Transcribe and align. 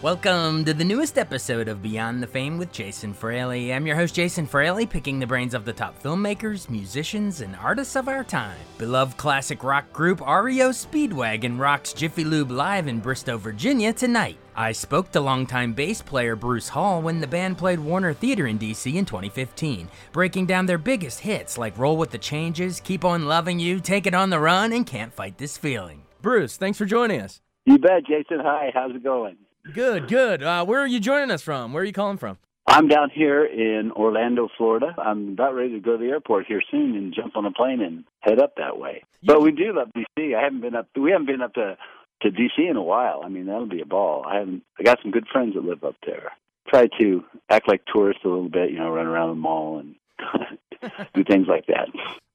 Welcome 0.00 0.64
to 0.66 0.74
the 0.74 0.84
newest 0.84 1.18
episode 1.18 1.66
of 1.66 1.82
Beyond 1.82 2.22
the 2.22 2.28
Fame 2.28 2.56
with 2.56 2.70
Jason 2.70 3.12
Fraley. 3.12 3.74
I'm 3.74 3.84
your 3.84 3.96
host, 3.96 4.14
Jason 4.14 4.46
Fraley, 4.46 4.86
picking 4.86 5.18
the 5.18 5.26
brains 5.26 5.54
of 5.54 5.64
the 5.64 5.72
top 5.72 6.00
filmmakers, 6.00 6.70
musicians, 6.70 7.40
and 7.40 7.56
artists 7.56 7.96
of 7.96 8.06
our 8.06 8.22
time. 8.22 8.56
Beloved 8.78 9.16
classic 9.16 9.64
rock 9.64 9.92
group 9.92 10.20
REO 10.20 10.70
Speedwagon 10.70 11.58
rocks 11.58 11.92
Jiffy 11.92 12.22
Lube 12.22 12.52
live 12.52 12.86
in 12.86 13.00
Bristow, 13.00 13.38
Virginia 13.38 13.92
tonight. 13.92 14.36
I 14.54 14.70
spoke 14.70 15.10
to 15.10 15.20
longtime 15.20 15.72
bass 15.72 16.00
player 16.00 16.36
Bruce 16.36 16.68
Hall 16.68 17.02
when 17.02 17.20
the 17.20 17.26
band 17.26 17.58
played 17.58 17.80
Warner 17.80 18.14
Theater 18.14 18.46
in 18.46 18.56
DC 18.56 18.94
in 18.94 19.04
2015, 19.04 19.88
breaking 20.12 20.46
down 20.46 20.66
their 20.66 20.78
biggest 20.78 21.18
hits 21.18 21.58
like 21.58 21.76
Roll 21.76 21.96
with 21.96 22.12
the 22.12 22.18
Changes, 22.18 22.78
Keep 22.78 23.04
on 23.04 23.26
Loving 23.26 23.58
You, 23.58 23.80
Take 23.80 24.06
It 24.06 24.14
on 24.14 24.30
the 24.30 24.38
Run, 24.38 24.72
and 24.72 24.86
Can't 24.86 25.12
Fight 25.12 25.38
This 25.38 25.56
Feeling. 25.56 26.04
Bruce, 26.22 26.56
thanks 26.56 26.78
for 26.78 26.84
joining 26.84 27.20
us. 27.20 27.40
You 27.66 27.78
bet, 27.78 28.06
Jason. 28.06 28.38
Hi, 28.38 28.70
how's 28.72 28.94
it 28.94 29.02
going? 29.02 29.36
Good, 29.72 30.08
good. 30.08 30.42
Uh, 30.42 30.64
where 30.64 30.80
are 30.80 30.86
you 30.86 31.00
joining 31.00 31.30
us 31.30 31.42
from? 31.42 31.72
Where 31.72 31.82
are 31.82 31.86
you 31.86 31.92
calling 31.92 32.16
from? 32.16 32.38
I'm 32.66 32.86
down 32.86 33.10
here 33.10 33.44
in 33.46 33.90
Orlando, 33.92 34.48
Florida. 34.58 34.94
I'm 34.98 35.30
about 35.30 35.54
ready 35.54 35.72
to 35.72 35.80
go 35.80 35.92
to 35.92 35.98
the 35.98 36.10
airport 36.10 36.46
here 36.46 36.60
soon 36.70 36.96
and 36.96 37.14
jump 37.14 37.34
on 37.34 37.46
a 37.46 37.50
plane 37.50 37.80
and 37.80 38.04
head 38.20 38.38
up 38.38 38.56
that 38.56 38.78
way. 38.78 39.02
But 39.22 39.40
we 39.40 39.52
do 39.52 39.72
love 39.74 39.88
DC. 39.96 40.36
I 40.36 40.42
haven't 40.42 40.60
been 40.60 40.76
up. 40.76 40.86
We 40.94 41.10
haven't 41.10 41.26
been 41.26 41.40
up 41.40 41.54
to 41.54 41.78
to 42.22 42.30
DC 42.30 42.58
in 42.58 42.76
a 42.76 42.82
while. 42.82 43.22
I 43.24 43.28
mean, 43.28 43.46
that'll 43.46 43.66
be 43.66 43.80
a 43.80 43.86
ball. 43.86 44.24
I 44.26 44.36
haven't. 44.36 44.62
I 44.78 44.82
got 44.82 44.98
some 45.00 45.10
good 45.10 45.26
friends 45.32 45.54
that 45.54 45.64
live 45.64 45.82
up 45.82 45.96
there. 46.04 46.32
Try 46.68 46.88
to 46.98 47.24
act 47.48 47.68
like 47.68 47.82
tourists 47.92 48.22
a 48.24 48.28
little 48.28 48.50
bit. 48.50 48.70
You 48.70 48.78
know, 48.78 48.90
run 48.90 49.06
around 49.06 49.30
the 49.30 49.34
mall 49.36 49.78
and 49.78 49.94
do 51.14 51.24
things 51.24 51.46
like 51.48 51.66
that. 51.66 51.88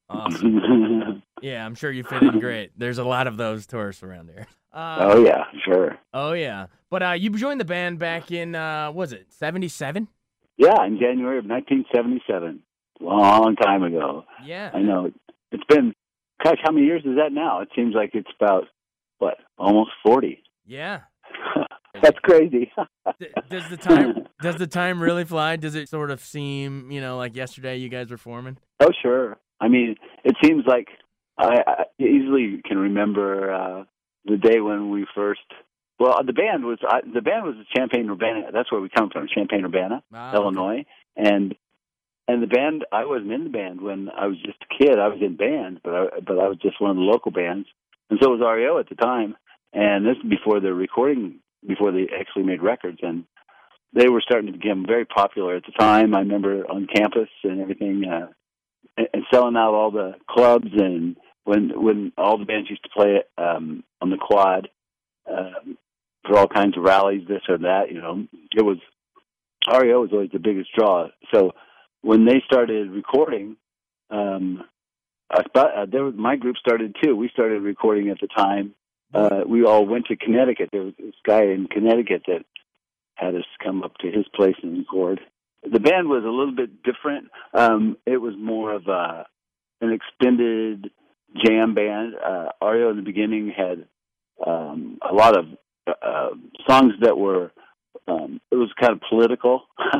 Awesome. 0.09 1.21
yeah, 1.41 1.63
I'm 1.63 1.75
sure 1.75 1.91
you 1.91 2.03
fit 2.03 2.23
in 2.23 2.39
great. 2.39 2.71
There's 2.77 2.97
a 2.97 3.03
lot 3.03 3.27
of 3.27 3.37
those 3.37 3.67
tourists 3.67 4.01
around 4.01 4.29
here. 4.33 4.47
Uh, 4.73 4.97
oh 5.01 5.23
yeah, 5.23 5.43
sure. 5.65 5.97
Oh 6.13 6.33
yeah. 6.33 6.67
But 6.89 7.03
uh, 7.03 7.11
you 7.11 7.29
joined 7.31 7.59
the 7.59 7.65
band 7.65 7.99
back 7.99 8.31
in 8.31 8.55
uh, 8.55 8.91
was 8.91 9.13
it 9.13 9.31
'77? 9.31 10.07
Yeah, 10.57 10.85
in 10.85 10.99
January 10.99 11.39
of 11.39 11.45
1977. 11.45 12.61
Long 12.99 13.55
time 13.55 13.83
ago. 13.83 14.23
Yeah. 14.45 14.71
I 14.73 14.79
know. 14.79 15.11
It's 15.51 15.63
been, 15.67 15.93
gosh, 16.43 16.57
how 16.63 16.71
many 16.71 16.85
years 16.85 17.01
is 17.05 17.15
that 17.17 17.31
now? 17.31 17.61
It 17.61 17.69
seems 17.75 17.95
like 17.95 18.11
it's 18.13 18.29
about 18.39 18.65
what, 19.17 19.37
almost 19.57 19.91
40. 20.05 20.41
Yeah. 20.65 21.01
That's 22.01 22.17
crazy. 22.19 22.71
does 23.49 23.69
the 23.69 23.77
time 23.77 24.27
does 24.41 24.55
the 24.55 24.67
time 24.67 25.01
really 25.01 25.25
fly? 25.25 25.55
Does 25.55 25.75
it 25.75 25.89
sort 25.89 26.11
of 26.11 26.19
seem, 26.19 26.91
you 26.91 26.99
know, 26.99 27.17
like 27.17 27.35
yesterday 27.35 27.77
you 27.77 27.87
guys 27.87 28.09
were 28.09 28.17
forming? 28.17 28.57
Oh 28.79 28.89
sure. 29.01 29.37
I 29.61 29.67
mean, 29.67 29.95
it 30.23 30.35
seems 30.43 30.65
like 30.65 30.87
I, 31.37 31.61
I 31.65 31.83
easily 31.99 32.61
can 32.65 32.77
remember 32.77 33.53
uh, 33.53 33.83
the 34.25 34.37
day 34.37 34.59
when 34.59 34.89
we 34.89 35.05
first 35.15 35.41
well, 35.99 36.19
the 36.25 36.33
band 36.33 36.65
was 36.65 36.79
uh, 36.87 37.01
the 37.01 37.21
band 37.21 37.45
was 37.45 37.55
Champaign 37.75 38.09
Urbana. 38.09 38.51
That's 38.51 38.71
where 38.71 38.81
we 38.81 38.89
come 38.89 39.09
from, 39.09 39.27
Champaign 39.33 39.63
Urbana, 39.63 40.03
Ah, 40.13 40.33
Illinois, 40.33 40.85
and 41.15 41.55
and 42.27 42.41
the 42.41 42.47
band. 42.47 42.83
I 42.91 43.05
wasn't 43.05 43.31
in 43.31 43.43
the 43.45 43.49
band 43.49 43.79
when 43.79 44.09
I 44.09 44.27
was 44.27 44.37
just 44.43 44.57
a 44.63 44.83
kid. 44.83 44.99
I 44.99 45.07
was 45.07 45.19
in 45.21 45.37
band, 45.37 45.81
but 45.83 45.93
I 45.93 46.19
but 46.25 46.39
I 46.39 46.47
was 46.47 46.57
just 46.61 46.81
one 46.81 46.91
of 46.91 46.97
the 46.97 47.03
local 47.03 47.31
bands, 47.31 47.67
and 48.09 48.19
so 48.21 48.29
was 48.29 48.41
REO 48.41 48.79
at 48.79 48.89
the 48.89 48.95
time. 48.95 49.35
And 49.71 50.05
this 50.05 50.17
is 50.17 50.29
before 50.29 50.59
the 50.59 50.73
recording, 50.73 51.39
before 51.65 51.91
they 51.91 52.07
actually 52.19 52.43
made 52.43 52.61
records, 52.61 52.99
and 53.01 53.25
they 53.93 54.09
were 54.09 54.21
starting 54.21 54.51
to 54.51 54.57
become 54.57 54.85
very 54.85 55.05
popular 55.05 55.55
at 55.55 55.63
the 55.65 55.71
time. 55.71 56.15
I 56.15 56.19
remember 56.19 56.65
on 56.69 56.87
campus 56.93 57.29
and 57.43 57.61
everything, 57.61 58.03
uh, 58.05 58.27
and, 58.97 59.07
and 59.13 59.23
selling 59.31 59.55
out 59.55 59.73
all 59.73 59.91
the 59.91 60.15
clubs, 60.29 60.69
and 60.73 61.17
when 61.43 61.71
when 61.81 62.11
all 62.17 62.37
the 62.37 62.45
bands 62.45 62.69
used 62.69 62.83
to 62.83 62.89
play 62.89 63.15
it 63.17 63.29
um, 63.37 63.83
on 64.01 64.09
the 64.09 64.17
quad. 64.17 64.69
Um, 65.29 65.77
for 66.25 66.37
all 66.37 66.47
kinds 66.47 66.77
of 66.77 66.83
rallies, 66.83 67.27
this 67.27 67.41
or 67.49 67.57
that. 67.59 67.91
You 67.91 68.01
know, 68.01 68.27
it 68.55 68.63
was 68.63 68.77
REO 69.69 70.01
was 70.01 70.09
always 70.11 70.31
the 70.31 70.39
biggest 70.39 70.69
draw. 70.75 71.07
So 71.33 71.51
when 72.01 72.25
they 72.25 72.41
started 72.45 72.91
recording, 72.91 73.57
um, 74.09 74.63
uh, 75.29 75.85
there 75.89 76.03
was, 76.03 76.13
my 76.15 76.35
group 76.35 76.57
started 76.57 76.95
too. 77.01 77.15
We 77.15 77.29
started 77.29 77.61
recording 77.61 78.09
at 78.09 78.19
the 78.19 78.27
time. 78.27 78.75
Uh, 79.13 79.41
we 79.47 79.63
all 79.63 79.85
went 79.85 80.07
to 80.07 80.15
Connecticut. 80.15 80.69
There 80.71 80.83
was 80.83 80.93
this 80.97 81.13
guy 81.25 81.43
in 81.43 81.67
Connecticut 81.67 82.23
that 82.27 82.45
had 83.15 83.35
us 83.35 83.45
come 83.63 83.83
up 83.83 83.97
to 83.99 84.11
his 84.11 84.25
place 84.35 84.55
and 84.63 84.77
record. 84.79 85.21
The 85.63 85.79
band 85.79 86.09
was 86.09 86.23
a 86.23 86.29
little 86.29 86.55
bit 86.55 86.83
different. 86.83 87.29
Um, 87.53 87.97
it 88.05 88.17
was 88.17 88.33
more 88.37 88.73
of 88.73 88.87
a, 88.87 89.25
an 89.81 89.93
extended 89.93 90.91
jam 91.43 91.73
band. 91.73 92.13
Uh, 92.15 92.49
REO 92.65 92.89
in 92.91 92.97
the 92.97 93.03
beginning 93.03 93.51
had 93.55 93.85
um, 94.45 94.97
a 95.07 95.13
lot 95.13 95.37
of 95.37 95.45
uh, 95.87 96.29
songs 96.67 96.93
that 97.01 97.17
were 97.17 97.51
um, 98.07 98.41
it 98.51 98.55
was 98.55 98.69
kind 98.79 98.91
of 98.91 98.99
political. 99.09 99.61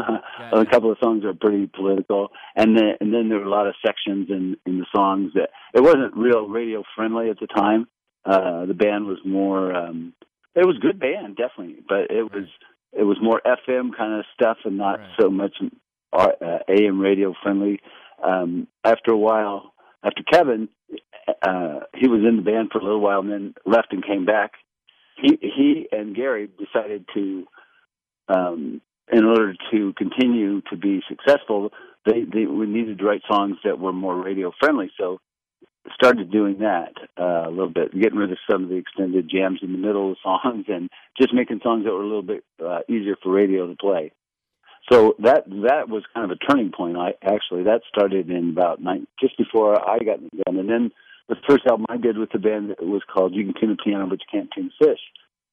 a 0.51 0.66
couple 0.66 0.91
of 0.91 0.97
songs 1.01 1.23
are 1.23 1.33
pretty 1.33 1.67
political, 1.73 2.29
and 2.55 2.75
then 2.75 2.95
and 2.99 3.13
then 3.13 3.29
there 3.29 3.39
were 3.39 3.45
a 3.45 3.49
lot 3.49 3.67
of 3.67 3.75
sections 3.85 4.27
in 4.29 4.57
in 4.66 4.79
the 4.79 4.85
songs 4.95 5.31
that 5.35 5.49
it 5.73 5.81
wasn't 5.81 6.16
real 6.16 6.47
radio 6.47 6.83
friendly 6.95 7.29
at 7.29 7.39
the 7.39 7.47
time. 7.47 7.88
Uh, 8.25 8.65
the 8.65 8.73
band 8.73 9.05
was 9.05 9.19
more. 9.25 9.73
Um, 9.73 10.13
it 10.55 10.65
was 10.65 10.77
good 10.81 11.00
band, 11.00 11.38
definitely, 11.38 11.83
but 11.88 12.11
it 12.11 12.23
was 12.23 12.45
it 12.91 13.03
was 13.03 13.17
more 13.21 13.41
FM 13.45 13.95
kind 13.97 14.19
of 14.19 14.25
stuff 14.33 14.57
and 14.65 14.77
not 14.77 15.00
Right. 15.00 15.09
so 15.19 15.29
much 15.29 15.55
uh, 16.11 16.27
AM 16.69 17.00
radio 17.00 17.33
friendly. 17.41 17.79
Um, 18.23 18.67
after 18.83 19.11
a 19.11 19.17
while, 19.17 19.73
after 20.03 20.23
Kevin, 20.23 20.69
uh, 21.41 21.79
he 21.95 22.07
was 22.07 22.21
in 22.27 22.37
the 22.37 22.41
band 22.41 22.69
for 22.71 22.79
a 22.79 22.83
little 22.83 22.99
while 22.99 23.19
and 23.19 23.31
then 23.31 23.53
left 23.65 23.91
and 23.91 24.05
came 24.05 24.25
back. 24.25 24.53
He 25.21 25.37
he 25.41 25.87
and 25.91 26.15
Gary 26.15 26.49
decided 26.57 27.05
to, 27.13 27.45
um, 28.27 28.81
in 29.11 29.23
order 29.25 29.53
to 29.71 29.93
continue 29.93 30.61
to 30.69 30.75
be 30.77 31.01
successful, 31.07 31.71
they, 32.05 32.23
they 32.23 32.45
we 32.45 32.65
needed 32.65 32.97
to 32.99 33.05
write 33.05 33.21
songs 33.29 33.57
that 33.63 33.79
were 33.79 33.93
more 33.93 34.21
radio 34.21 34.51
friendly. 34.59 34.91
So 34.97 35.19
started 35.93 36.31
doing 36.31 36.59
that 36.59 36.93
uh, 37.19 37.47
a 37.47 37.49
little 37.49 37.69
bit, 37.69 37.93
getting 37.93 38.17
rid 38.17 38.31
of 38.31 38.37
some 38.49 38.63
of 38.63 38.69
the 38.69 38.75
extended 38.75 39.29
jams 39.29 39.59
in 39.61 39.71
the 39.71 39.77
middle 39.77 40.11
of 40.11 40.17
songs 40.23 40.65
and 40.67 40.89
just 41.19 41.33
making 41.33 41.59
songs 41.63 41.85
that 41.85 41.91
were 41.91 42.01
a 42.01 42.07
little 42.07 42.21
bit 42.21 42.43
uh, 42.63 42.79
easier 42.89 43.15
for 43.21 43.31
radio 43.31 43.67
to 43.67 43.75
play. 43.75 44.11
So 44.91 45.16
that 45.19 45.45
that 45.47 45.88
was 45.89 46.03
kind 46.13 46.29
of 46.29 46.38
a 46.38 46.51
turning 46.51 46.71
point. 46.71 46.97
I 46.97 47.13
actually 47.23 47.63
that 47.63 47.81
started 47.88 48.29
in 48.29 48.49
about 48.49 48.81
nine, 48.81 49.07
just 49.19 49.38
before 49.38 49.79
I 49.79 49.99
got 49.99 50.19
in 50.19 50.29
the 50.31 50.44
band, 50.45 50.59
and 50.59 50.69
then 50.69 50.91
the 51.29 51.35
first 51.47 51.66
album 51.66 51.85
I 51.89 51.97
did 51.97 52.17
with 52.17 52.31
the 52.31 52.39
band 52.39 52.75
was 52.81 53.01
called 53.11 53.33
"You 53.33 53.45
Can 53.45 53.53
Tune 53.59 53.71
a 53.71 53.75
Piano, 53.81 54.07
but 54.07 54.19
You 54.19 54.27
Can't 54.29 54.50
Tune 54.53 54.71
a 54.81 54.85
Fish," 54.85 55.00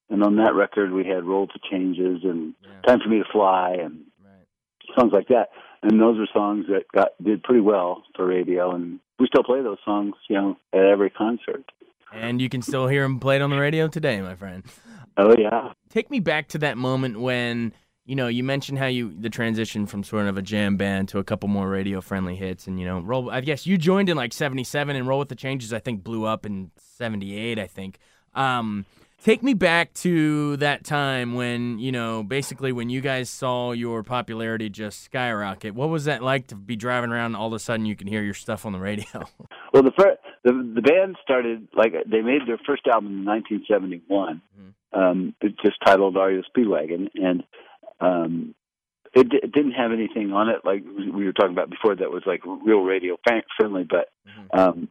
and 0.09 0.25
on 0.25 0.37
that 0.37 0.55
record 0.55 0.93
we 0.93 1.07
had 1.07 1.25
"Roll 1.25 1.47
to 1.47 1.59
Changes" 1.71 2.25
and 2.25 2.55
Yeah. 2.63 2.81
"Time 2.87 3.01
for 3.01 3.09
Me 3.09 3.19
to 3.19 3.25
Fly" 3.31 3.77
and 3.81 4.05
Right. 4.25 4.97
songs 4.99 5.13
like 5.13 5.29
that. 5.29 5.51
And 5.83 5.99
those 6.01 6.19
were 6.19 6.29
songs 6.35 6.67
that 6.67 6.85
got 6.93 7.13
did 7.23 7.43
pretty 7.43 7.61
well 7.63 8.03
for 8.17 8.27
radio, 8.27 8.73
and 8.75 8.99
we 9.19 9.27
still 9.29 9.45
play 9.45 9.63
those 9.63 9.79
songs, 9.85 10.15
you 10.29 10.37
know, 10.37 10.57
at 10.73 10.85
every 10.85 11.09
concert. 11.09 11.65
And 12.13 12.41
you 12.43 12.49
can 12.49 12.61
still 12.63 12.89
hear 12.89 13.03
them 13.03 13.21
played 13.21 13.41
on 13.41 13.51
the 13.51 13.59
radio 13.59 13.87
today, 13.87 14.21
my 14.21 14.35
friend. 14.35 14.65
Oh 15.17 15.35
yeah, 15.39 15.73
Take 15.89 16.11
me 16.11 16.19
back 16.21 16.49
to 16.49 16.59
that 16.59 16.77
moment 16.77 17.21
when 17.21 17.73
you 18.11 18.17
know 18.17 18.27
you 18.27 18.43
mentioned 18.43 18.77
how 18.81 18.87
you 18.87 19.15
the 19.17 19.31
transition 19.31 19.87
from 19.87 20.03
sort 20.03 20.27
of 20.27 20.37
a 20.37 20.43
jam 20.43 20.77
band 20.77 21.09
to 21.11 21.21
a 21.21 21.25
couple 21.25 21.49
more 21.49 21.69
radio 21.69 22.01
friendly 22.01 22.35
hits, 22.35 22.67
and 22.67 22.81
you 22.81 22.85
know 22.85 22.99
roll. 22.99 23.31
I 23.31 23.41
guess 23.41 23.69
you 23.69 23.79
joined 23.79 24.09
in 24.09 24.17
like 24.17 24.33
'77, 24.33 24.97
and 24.97 25.07
Roll 25.07 25.21
with 25.21 25.29
the 25.29 25.37
Changes 25.37 25.73
I 25.73 25.79
think 25.79 26.03
blew 26.03 26.25
up 26.25 26.45
in 26.45 26.73
'78. 26.77 27.61
I 27.61 27.69
think. 27.69 28.01
Um, 28.35 28.85
take 29.23 29.45
me 29.45 29.55
back 29.55 29.95
to 29.95 30.57
that 30.57 30.83
time 30.83 31.35
when 31.35 31.79
you 31.79 31.93
know 31.93 32.25
basically 32.25 32.73
when 32.73 32.91
you 32.91 33.01
guys 33.01 33.31
saw 33.31 33.71
your 33.71 34.03
popularity 34.03 34.69
just 34.69 35.05
skyrocket. 35.05 35.77
What 35.77 35.89
was 35.89 36.07
that 36.07 36.21
like 36.21 36.49
to 36.49 36.57
be 36.57 36.75
driving 36.75 37.13
around 37.13 37.27
and 37.27 37.37
all 37.37 37.47
of 37.47 37.53
a 37.53 37.61
sudden 37.61 37.87
you 37.87 37.95
can 37.95 38.09
hear 38.09 38.25
your 38.25 38.35
stuff 38.35 38.67
on 38.67 38.73
the 38.73 38.81
radio? 38.81 39.07
Well, 39.73 39.85
the 39.85 39.93
first 39.93 40.19
the 40.43 40.51
the 40.53 40.83
band 40.83 41.17
started 41.23 41.69
like 41.77 41.93
they 42.05 42.23
made 42.23 42.41
their 42.45 42.59
first 42.67 42.89
album 42.89 43.21
in 43.21 43.25
1971. 43.25 44.43
Mm-hmm. 44.59 45.01
Um, 45.01 45.35
it 45.41 45.55
just 45.65 45.77
titled 45.87 46.17
REO 46.17 46.43
Speedwagon, 46.53 47.09
and 47.15 47.45
um, 48.01 48.55
it, 49.15 49.29
d- 49.29 49.41
it 49.43 49.53
didn't 49.53 49.73
have 49.73 49.93
anything 49.93 50.33
on 50.33 50.49
it 50.49 50.61
like 50.65 50.85
we 50.85 51.25
were 51.25 51.33
talking 51.33 51.53
about 51.53 51.71
before 51.71 51.97
that 51.97 52.11
was 52.11 52.23
like 52.27 52.43
real 52.45 52.83
radio 52.83 53.17
friendly, 53.59 53.85
but 53.89 54.09
mm-hmm. 54.29 54.59
um, 54.59 54.89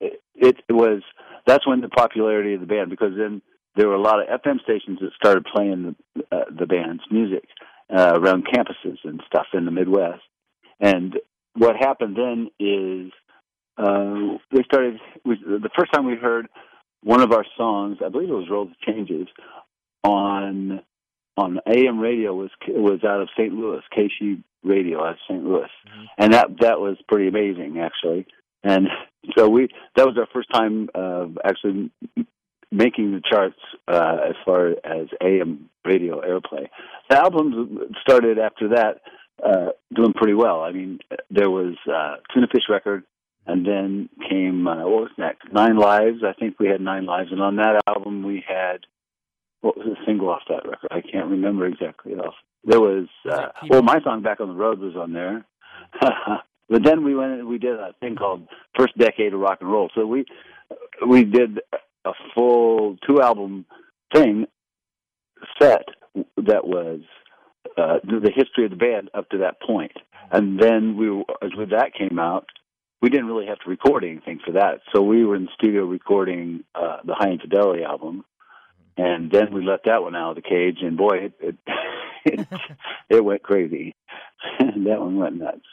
it, 0.00 0.20
it 0.34 0.72
was 0.72 1.02
that's 1.46 1.66
when 1.66 1.80
the 1.80 1.88
popularity 1.88 2.54
of 2.54 2.60
the 2.60 2.66
band 2.66 2.90
because 2.90 3.12
then 3.16 3.42
there 3.74 3.88
were 3.88 3.94
a 3.94 4.00
lot 4.00 4.20
of 4.20 4.40
FM 4.40 4.60
stations 4.62 4.98
that 5.00 5.10
started 5.16 5.44
playing 5.44 5.96
the, 6.14 6.22
uh, 6.36 6.44
the 6.56 6.66
band's 6.66 7.02
music 7.10 7.44
uh, 7.94 8.12
around 8.14 8.46
campuses 8.46 8.98
and 9.04 9.22
stuff 9.26 9.46
in 9.52 9.64
the 9.64 9.70
Midwest. 9.70 10.22
And 10.80 11.16
what 11.54 11.76
happened 11.76 12.16
then 12.16 12.50
is 12.58 13.12
uh, 13.78 14.38
we 14.52 14.64
started. 14.64 14.98
We, 15.24 15.36
the 15.44 15.70
first 15.76 15.92
time 15.92 16.06
we 16.06 16.16
heard 16.16 16.46
one 17.02 17.20
of 17.20 17.32
our 17.32 17.44
songs, 17.56 17.98
I 18.04 18.08
believe 18.08 18.30
it 18.30 18.32
was 18.32 18.48
"Roll 18.50 18.66
the 18.66 18.74
Changes," 18.86 19.28
on 20.02 20.80
on 21.36 21.60
AM 21.66 21.98
radio 21.98 22.34
was 22.34 22.50
was 22.68 23.00
out 23.04 23.20
of 23.20 23.28
St. 23.36 23.52
Louis, 23.52 23.82
KSHE 23.96 24.42
Radio 24.64 25.04
out 25.04 25.12
of 25.12 25.18
St. 25.28 25.44
Louis, 25.44 25.68
mm-hmm. 25.88 26.04
and 26.18 26.34
that 26.34 26.48
that 26.60 26.80
was 26.80 26.96
pretty 27.08 27.28
amazing 27.28 27.78
actually. 27.78 28.26
And 28.62 28.88
so 29.36 29.48
we 29.48 29.68
that 29.96 30.06
was 30.06 30.16
our 30.18 30.28
first 30.32 30.48
time 30.52 30.88
uh, 30.94 31.26
actually 31.44 31.90
making 32.72 33.12
the 33.12 33.22
charts 33.30 33.58
uh, 33.88 34.16
as 34.28 34.34
far 34.44 34.70
as 34.84 35.08
AM 35.22 35.70
radio 35.84 36.20
airplay. 36.20 36.68
The 37.08 37.16
albums 37.16 37.94
started 38.02 38.38
after 38.38 38.68
that 38.70 39.00
uh, 39.42 39.70
doing 39.94 40.12
pretty 40.12 40.34
well. 40.34 40.62
I 40.62 40.72
mean, 40.72 40.98
there 41.30 41.50
was 41.50 41.76
uh, 41.86 42.16
Tuna 42.32 42.48
Fish 42.52 42.64
record, 42.68 43.04
and 43.46 43.64
then 43.64 44.08
came 44.28 44.66
uh, 44.66 44.78
what 44.78 45.02
was 45.02 45.10
next? 45.18 45.52
Nine 45.52 45.76
Lives. 45.76 46.22
I 46.26 46.32
think 46.32 46.58
we 46.58 46.66
had 46.68 46.80
Nine 46.80 47.06
Lives, 47.06 47.30
and 47.30 47.40
on 47.40 47.56
that 47.56 47.82
album 47.86 48.24
we 48.24 48.44
had 48.46 48.78
what 49.60 49.76
was 49.76 49.86
the 49.86 49.96
single 50.06 50.28
off 50.28 50.42
that 50.48 50.68
record? 50.68 50.88
I 50.90 51.00
can't 51.00 51.30
remember 51.30 51.66
exactly. 51.66 52.14
Off 52.14 52.34
there 52.64 52.80
was 52.80 53.06
uh, 53.30 53.48
well, 53.68 53.82
my 53.82 54.00
song 54.02 54.22
"Back 54.22 54.40
on 54.40 54.48
the 54.48 54.54
Road" 54.54 54.80
was 54.80 54.96
on 54.96 55.12
there. 55.12 55.44
but 56.00 56.82
then 56.82 57.04
we 57.04 57.14
went 57.14 57.32
and 57.32 57.48
we 57.48 57.58
did 57.58 57.74
a 57.74 57.94
thing 58.00 58.16
called 58.16 58.46
First 58.76 58.96
Decade 58.98 59.32
of 59.32 59.40
Rock 59.40 59.58
and 59.60 59.70
Roll. 59.70 59.90
So 59.94 60.06
we 60.06 60.24
we 61.06 61.24
did 61.24 61.60
a 62.04 62.12
full 62.34 62.96
two 63.06 63.20
album 63.20 63.66
thing 64.12 64.46
set 65.60 65.84
that 66.36 66.66
was 66.66 67.00
uh, 67.76 67.98
the 68.02 68.32
history 68.34 68.64
of 68.64 68.70
the 68.70 68.76
band 68.76 69.10
up 69.14 69.28
to 69.30 69.38
that 69.38 69.60
point. 69.60 69.92
And 70.30 70.58
then 70.58 70.96
we, 70.96 71.08
as 71.42 71.50
with 71.56 71.70
that 71.70 71.92
came 71.96 72.18
out, 72.18 72.46
we 73.02 73.10
didn't 73.10 73.26
really 73.26 73.46
have 73.46 73.58
to 73.60 73.70
record 73.70 74.04
anything 74.04 74.40
for 74.44 74.52
that. 74.52 74.80
So 74.94 75.02
we 75.02 75.24
were 75.24 75.36
in 75.36 75.44
the 75.44 75.50
studio 75.54 75.84
recording 75.84 76.64
uh, 76.74 76.98
the 77.04 77.14
Hi 77.14 77.30
Infidelity 77.30 77.84
album, 77.84 78.24
and 78.96 79.30
then 79.30 79.52
we 79.52 79.64
let 79.64 79.84
that 79.84 80.02
one 80.02 80.16
out 80.16 80.30
of 80.30 80.36
the 80.36 80.48
cage, 80.48 80.78
and 80.82 80.96
boy, 80.96 81.30
it 81.40 81.58
it, 82.24 82.48
it, 83.10 83.24
went 83.24 83.42
crazy. 83.42 83.94
that 84.58 85.00
one 85.00 85.16
went 85.16 85.36
nuts. 85.36 85.66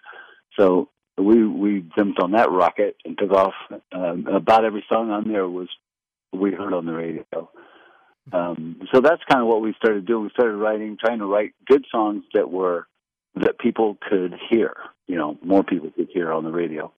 So 0.60 0.90
we 1.18 1.46
we 1.48 1.86
jumped 1.98 2.20
on 2.20 2.32
that 2.32 2.52
rocket 2.52 2.98
and 3.06 3.18
took 3.18 3.32
off. 3.32 3.54
Um, 3.92 4.28
about 4.28 4.66
every 4.66 4.86
song 4.90 5.10
on 5.10 5.32
there 5.32 5.48
was 5.48 5.70
we 6.32 6.52
heard 6.52 6.74
on 6.74 6.86
the 6.86 6.94
radio. 6.94 7.50
Um, 8.32 8.82
so 8.94 9.02
that's 9.02 9.22
kind 9.30 9.42
of 9.42 9.48
what 9.48 9.62
we 9.62 9.74
started 9.78 10.06
doing. 10.06 10.24
We 10.24 10.30
started 10.30 10.56
writing, 10.56 10.98
trying 11.00 11.20
to 11.20 11.26
write 11.26 11.54
good 11.66 11.86
songs 11.92 12.24
that 12.34 12.50
were 12.50 12.88
that 13.36 13.60
people 13.60 13.98
could 14.10 14.36
hear. 14.50 14.76
You 15.08 15.18
know, 15.18 15.38
more 15.44 15.64
people 15.64 15.92
could 15.92 16.10
hear 16.14 16.32
on 16.32 16.44
the 16.44 16.52
radio, 16.52 16.92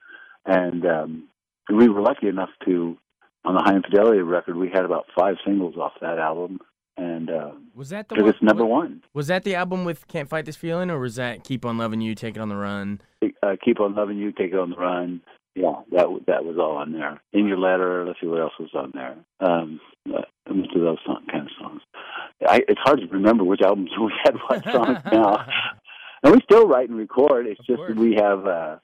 and 0.45 0.86
um, 0.86 1.27
we 1.69 1.88
were 1.88 2.01
lucky 2.01 2.27
enough 2.27 2.51
to 2.66 2.98
on 3.45 3.56
the 3.56 3.62
Hi 3.63 3.75
Infidelity 3.75 4.19
record. 4.19 4.57
We 4.57 4.69
had 4.74 4.86
about 4.86 5.06
five 5.18 5.36
singles 5.45 5.75
off 5.77 5.94
that 6.01 6.18
album, 6.18 6.59
and 6.97 7.30
uh, 7.30 7.51
was 7.74 7.89
that 7.89 8.09
the 8.09 8.15
one, 8.15 8.30
it's 8.30 8.42
number 8.42 8.65
one? 8.65 9.03
Was 9.13 9.27
that 9.27 9.44
the 9.44 9.56
album 9.56 9.86
with 9.86 10.07
"Can't 10.07 10.30
Fight 10.30 10.45
This 10.45 10.56
Feeling" 10.56 10.89
or 10.89 11.00
was 11.00 11.15
that 11.15 11.44
"Keep 11.44 11.65
on 11.65 11.77
Loving 11.77 12.01
You, 12.01 12.15
Take 12.15 12.36
It 12.36 12.39
on 12.39 12.50
the 12.50 12.56
Run"? 12.56 13.01
Uh, 13.21 13.56
"Keep 13.63 13.80
on 13.80 13.95
Loving 13.95 14.18
You, 14.18 14.31
Take 14.31 14.51
It 14.53 14.59
on 14.59 14.71
the 14.71 14.77
Run." 14.77 15.21
Yeah, 15.56 15.81
that 15.92 16.07
that 16.27 16.44
was 16.44 16.57
all 16.59 16.77
on 16.77 16.92
there. 16.92 17.21
In 17.33 17.47
your 17.47 17.57
letter, 17.57 18.06
let's 18.06 18.19
see 18.19 18.27
what 18.27 18.42
else 18.42 18.53
was 18.59 18.71
on 18.74 18.92
there. 18.94 19.15
Um, 19.39 19.80
uh, 20.13 20.21
most 20.53 20.75
of 20.75 20.81
those 20.81 20.98
song, 21.06 21.25
kind 21.31 21.45
of 21.45 21.51
songs. 21.59 21.81
I, 22.48 22.62
it's 22.68 22.81
hard 22.83 23.00
to 23.00 23.07
remember 23.07 23.44
which 23.44 23.62
albums 23.62 23.91
we 24.00 24.12
had 24.24 24.36
what 24.48 24.63
songs 24.63 25.00
now, 25.12 25.45
and 26.24 26.33
we 26.33 26.41
still 26.41 26.68
write 26.68 26.89
and 26.89 26.98
record. 26.98 27.48
It's 27.48 27.59
of 27.59 27.65
just 27.65 27.77
course. 27.77 27.95
we 27.95 28.15
have 28.19 28.45
uh, 28.45 28.75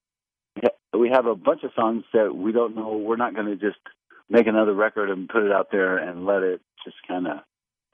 we 0.98 1.10
have 1.10 1.26
a 1.26 1.36
bunch 1.36 1.64
of 1.64 1.72
songs 1.76 2.04
that 2.14 2.36
we 2.36 2.52
don't 2.52 2.76
know. 2.76 2.98
We're 2.98 3.18
not 3.18 3.36
going 3.36 3.48
to 3.48 3.56
just 3.56 3.80
make 4.32 4.48
another 4.48 4.74
record 4.74 5.10
and 5.10 5.30
put 5.30 5.44
it 5.44 5.52
out 5.52 5.68
there 5.72 5.98
and 5.98 6.26
let 6.26 6.42
it 6.42 6.62
just 6.84 6.98
kind 7.08 7.28
of 7.28 7.38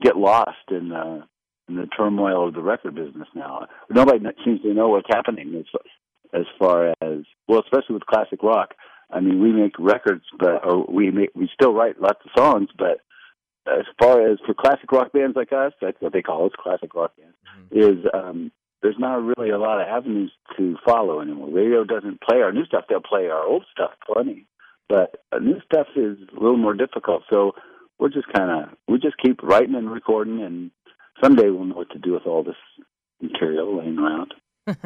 get 0.01 0.15
lost 0.15 0.69
in 0.69 0.91
uh, 0.91 1.25
in 1.67 1.75
the 1.75 1.87
turmoil 1.87 2.47
of 2.47 2.53
the 2.53 2.61
record 2.61 2.95
business 2.95 3.27
now. 3.35 3.67
Nobody 3.89 4.19
seems 4.45 4.61
to 4.61 4.73
know 4.73 4.89
what's 4.89 5.09
happening. 5.09 5.53
It's 5.53 5.69
as 6.33 6.45
far 6.59 6.89
as 7.01 7.23
well, 7.47 7.61
especially 7.61 7.95
with 7.95 8.05
classic 8.05 8.41
rock. 8.43 8.73
I 9.09 9.19
mean, 9.19 9.41
we 9.41 9.51
make 9.51 9.73
records, 9.79 10.25
but 10.37 10.65
or 10.65 10.85
we 10.87 11.11
make 11.11 11.31
we 11.35 11.49
still 11.53 11.73
write 11.73 12.01
lots 12.01 12.19
of 12.23 12.31
songs, 12.37 12.69
but 12.77 12.99
as 13.67 13.85
far 13.99 14.25
as 14.31 14.37
for 14.45 14.53
classic 14.53 14.91
rock 14.91 15.11
bands 15.11 15.35
like 15.35 15.51
us, 15.51 15.73
that's 15.81 15.97
what 15.99 16.13
they 16.13 16.21
call 16.21 16.45
us, 16.45 16.51
classic 16.57 16.93
rock 16.93 17.11
bands, 17.17 17.35
mm-hmm. 17.59 17.79
is 17.79 18.05
um, 18.13 18.51
there's 18.81 18.99
not 18.99 19.23
really 19.23 19.49
a 19.49 19.57
lot 19.57 19.81
of 19.81 19.87
avenues 19.87 20.31
to 20.57 20.77
follow 20.85 21.21
anymore. 21.21 21.49
Radio 21.49 21.83
doesn't 21.83 22.21
play 22.21 22.41
our 22.41 22.51
new 22.51 22.65
stuff; 22.65 22.85
they'll 22.89 23.01
play 23.01 23.27
our 23.27 23.43
old 23.43 23.65
stuff 23.71 23.91
plenty, 24.05 24.45
but 24.89 25.23
uh, 25.31 25.39
new 25.39 25.59
stuff 25.65 25.87
is 25.95 26.17
a 26.31 26.39
little 26.39 26.57
more 26.57 26.73
difficult. 26.73 27.23
So 27.29 27.53
we're 27.99 28.09
just 28.09 28.27
kind 28.33 28.51
of 28.51 28.77
we 28.87 28.99
just 28.99 29.17
keep 29.23 29.41
writing 29.43 29.75
and 29.75 29.91
recording, 29.91 30.41
and 30.41 30.71
someday 31.21 31.49
we'll 31.49 31.65
know 31.65 31.75
what 31.75 31.89
to 31.91 31.99
do 31.99 32.13
with 32.13 32.25
all 32.25 32.43
this 32.43 32.55
material 33.21 33.77
laying 33.77 33.97
around. 33.97 34.33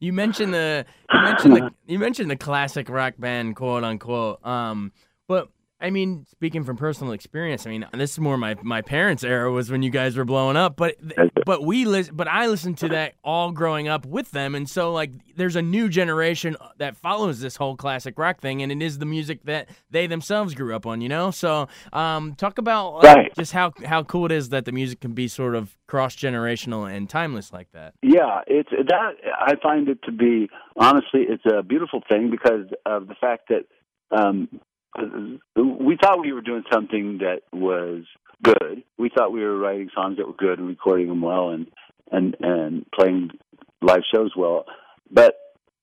you 0.00 0.12
mentioned 0.12 0.54
the 0.54 0.84
you 1.12 1.20
mentioned 1.22 1.56
the 1.56 1.70
you 1.86 1.98
mentioned 1.98 2.30
the 2.30 2.36
classic 2.36 2.88
rock 2.88 3.14
band 3.18 3.56
quote 3.56 3.84
unquote. 3.84 4.44
Um, 4.44 4.92
but 5.28 5.48
I 5.80 5.90
mean, 5.90 6.26
speaking 6.30 6.62
from 6.62 6.76
personal 6.76 7.12
experience, 7.12 7.66
I 7.66 7.70
mean, 7.70 7.86
this 7.94 8.12
is 8.12 8.20
more 8.20 8.36
my 8.36 8.54
my 8.62 8.82
parents' 8.82 9.24
era 9.24 9.50
was 9.50 9.70
when 9.70 9.82
you 9.82 9.90
guys 9.90 10.16
were 10.16 10.26
blowing 10.26 10.56
up, 10.56 10.76
but 10.76 10.96
but 11.46 11.64
we 11.64 11.86
listen, 11.86 12.16
but 12.16 12.28
I 12.28 12.48
listened 12.48 12.78
to 12.78 12.88
that 12.88 13.14
all 13.24 13.50
growing 13.50 13.88
up 13.88 14.04
with 14.04 14.30
them, 14.30 14.54
and 14.54 14.68
so 14.68 14.92
like 14.92 15.10
there's 15.36 15.56
a 15.56 15.62
new 15.62 15.88
generation 15.88 16.56
that 16.76 16.96
follows 16.96 17.40
this 17.40 17.56
whole 17.56 17.76
classic 17.76 18.18
rock 18.18 18.40
thing, 18.40 18.62
and 18.62 18.70
it 18.70 18.82
is 18.82 18.98
the 18.98 19.06
music 19.06 19.44
that 19.44 19.70
they 19.90 20.06
themselves 20.06 20.54
grew 20.54 20.76
up 20.76 20.86
on, 20.86 21.00
you 21.00 21.08
know. 21.08 21.30
So, 21.30 21.68
um, 21.94 22.34
talk 22.34 22.58
about 22.58 22.96
uh, 22.96 23.14
right. 23.14 23.34
just 23.34 23.52
how 23.52 23.72
how 23.84 24.02
cool 24.02 24.26
it 24.26 24.32
is 24.32 24.50
that 24.50 24.66
the 24.66 24.72
music 24.72 25.00
can 25.00 25.12
be 25.12 25.28
sort 25.28 25.54
of 25.54 25.76
cross 25.86 26.14
generational 26.14 26.94
and 26.94 27.08
timeless 27.08 27.54
like 27.54 27.72
that. 27.72 27.94
Yeah, 28.02 28.42
it's 28.46 28.70
that 28.70 29.12
I 29.38 29.54
find 29.62 29.88
it 29.88 30.02
to 30.04 30.12
be 30.12 30.50
honestly, 30.76 31.24
it's 31.26 31.44
a 31.50 31.62
beautiful 31.62 32.02
thing 32.06 32.30
because 32.30 32.66
of 32.84 33.08
the 33.08 33.14
fact 33.14 33.48
that. 33.48 33.64
Um, 34.12 34.48
we 34.96 35.96
thought 36.00 36.20
we 36.20 36.32
were 36.32 36.40
doing 36.40 36.64
something 36.72 37.18
that 37.18 37.42
was 37.52 38.04
good. 38.42 38.82
We 38.98 39.10
thought 39.14 39.32
we 39.32 39.42
were 39.42 39.58
writing 39.58 39.90
songs 39.94 40.16
that 40.16 40.26
were 40.26 40.34
good 40.34 40.58
and 40.58 40.68
recording 40.68 41.08
them 41.08 41.22
well 41.22 41.50
and 41.50 41.66
and 42.10 42.36
and 42.40 42.86
playing 42.92 43.30
live 43.82 44.02
shows 44.12 44.32
well. 44.36 44.64
But 45.10 45.34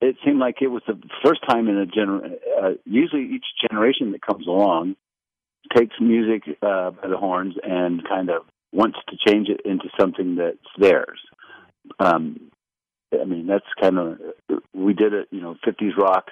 it 0.02 0.16
seemed 0.26 0.40
like 0.40 0.62
it 0.62 0.68
was 0.68 0.84
the 0.88 1.00
first 1.24 1.42
time 1.48 1.68
in 1.68 1.78
a 1.78 1.86
gener. 1.86 2.34
Uh, 2.62 2.70
usually, 2.86 3.24
each 3.24 3.46
generation 3.70 4.12
that 4.12 4.22
comes 4.22 4.48
along 4.48 4.96
takes 5.76 5.96
music 6.00 6.44
uh, 6.62 6.92
by 6.92 7.08
the 7.08 7.18
horns 7.18 7.56
and 7.64 8.08
kind 8.08 8.30
of 8.30 8.44
wants 8.72 8.98
to 9.10 9.18
change 9.28 9.50
it 9.50 9.62
into 9.66 9.90
something 10.00 10.36
that's 10.36 10.58
theirs. 10.78 11.20
Um, 12.00 12.52
I 13.14 13.26
mean, 13.26 13.48
that's 13.48 13.66
kind 13.82 13.98
of 13.98 14.20
we 14.74 14.94
did 14.94 15.14
it. 15.14 15.28
You 15.32 15.42
know, 15.42 15.56
'50s 15.66 15.98
rock 15.98 16.26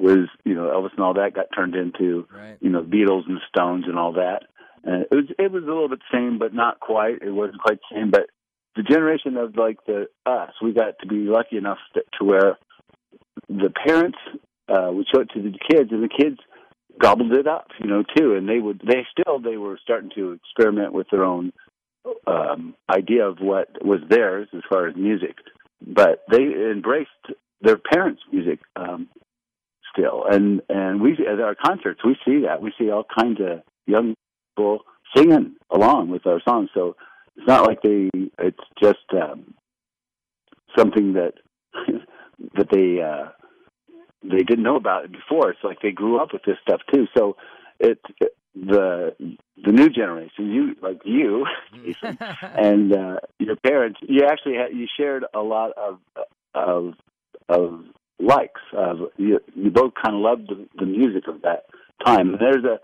was 0.00 0.28
you 0.44 0.54
know 0.54 0.68
Elvis 0.68 0.92
and 0.92 1.00
all 1.00 1.14
that 1.14 1.34
got 1.34 1.46
turned 1.54 1.74
into 1.74 2.26
right. 2.34 2.56
you 2.60 2.70
know 2.70 2.82
Beatles 2.82 3.28
and 3.28 3.38
Stones 3.48 3.84
and 3.86 3.98
all 3.98 4.14
that. 4.14 4.44
And 4.82 5.02
it 5.02 5.14
was 5.14 5.24
it 5.38 5.52
was 5.52 5.62
a 5.62 5.66
little 5.66 5.88
bit 5.88 6.00
the 6.00 6.16
same, 6.16 6.38
but 6.38 6.54
not 6.54 6.80
quite. 6.80 7.22
It 7.22 7.30
wasn't 7.30 7.60
quite 7.60 7.78
the 7.78 7.96
same. 7.96 8.10
But 8.10 8.30
the 8.76 8.82
generation 8.82 9.36
of 9.36 9.56
like 9.56 9.78
the 9.86 10.06
us, 10.24 10.52
we 10.62 10.72
got 10.72 10.98
to 11.00 11.06
be 11.06 11.26
lucky 11.26 11.56
enough 11.56 11.78
to, 11.94 12.00
to 12.18 12.24
where 12.24 12.58
the 13.48 13.70
parents 13.86 14.18
uh, 14.68 14.90
would 14.90 15.06
show 15.12 15.20
it 15.20 15.30
to 15.34 15.42
the 15.42 15.58
kids, 15.70 15.90
and 15.92 16.02
the 16.02 16.08
kids 16.08 16.38
gobbled 16.98 17.32
it 17.32 17.46
up, 17.46 17.68
you 17.78 17.86
know, 17.86 18.02
too. 18.16 18.34
And 18.34 18.48
they 18.48 18.58
would 18.58 18.80
they 18.86 19.06
still 19.12 19.38
they 19.38 19.56
were 19.56 19.78
starting 19.82 20.10
to 20.14 20.32
experiment 20.32 20.92
with 20.92 21.08
their 21.10 21.24
own 21.24 21.52
um, 22.26 22.74
idea 22.88 23.26
of 23.26 23.38
what 23.40 23.68
was 23.84 24.00
theirs 24.08 24.48
as 24.54 24.62
far 24.70 24.88
as 24.88 24.96
music, 24.96 25.36
but 25.86 26.24
they 26.30 26.42
embraced 26.70 27.10
their 27.60 27.76
parents' 27.76 28.22
music. 28.32 28.60
Um, 28.76 29.08
still, 29.92 30.24
and 30.30 30.62
and 30.68 31.00
we 31.00 31.12
at 31.12 31.40
our 31.40 31.54
concerts 31.54 32.00
we 32.04 32.16
see 32.24 32.42
that 32.46 32.62
we 32.62 32.72
see 32.78 32.90
all 32.90 33.04
kinds 33.18 33.40
of 33.40 33.62
young 33.86 34.14
people 34.56 34.80
singing 35.16 35.56
along 35.70 36.10
with 36.10 36.26
our 36.26 36.40
songs. 36.46 36.70
So 36.74 36.96
it's 37.36 37.46
not 37.46 37.66
like 37.66 37.82
they 37.82 38.10
it's 38.38 38.58
just 38.82 38.98
um, 39.12 39.54
something 40.76 41.14
that 41.14 41.34
that 42.54 42.68
they 42.70 43.00
uh, 43.02 43.30
they 44.22 44.42
didn't 44.42 44.64
know 44.64 44.76
about 44.76 45.04
it 45.04 45.12
before. 45.12 45.50
It's 45.50 45.64
like 45.64 45.80
they 45.82 45.92
grew 45.92 46.20
up 46.20 46.32
with 46.32 46.42
this 46.44 46.56
stuff 46.62 46.80
too. 46.92 47.06
So 47.16 47.36
it 47.78 47.98
the 48.54 49.14
the 49.64 49.72
new 49.72 49.88
generation, 49.88 50.50
you 50.50 50.76
like 50.82 51.00
you 51.04 51.46
and 52.42 52.94
uh, 52.94 53.16
your 53.38 53.56
parents, 53.56 54.00
you 54.02 54.24
actually 54.24 54.56
had, 54.56 54.76
you 54.76 54.86
shared 54.98 55.24
a 55.34 55.40
lot 55.40 55.72
of 55.76 55.98
of 56.54 56.94
of 57.48 57.84
likes. 58.20 58.60
Of 58.72 58.98
you, 59.16 59.40
you 59.54 59.70
both 59.70 59.92
kind 59.94 60.16
of 60.16 60.22
loved 60.22 60.48
the, 60.48 60.68
the 60.78 60.86
music 60.86 61.28
of 61.28 61.42
that 61.42 61.66
time. 62.04 62.34
And 62.34 62.38
there's 62.40 62.64
a 62.64 62.80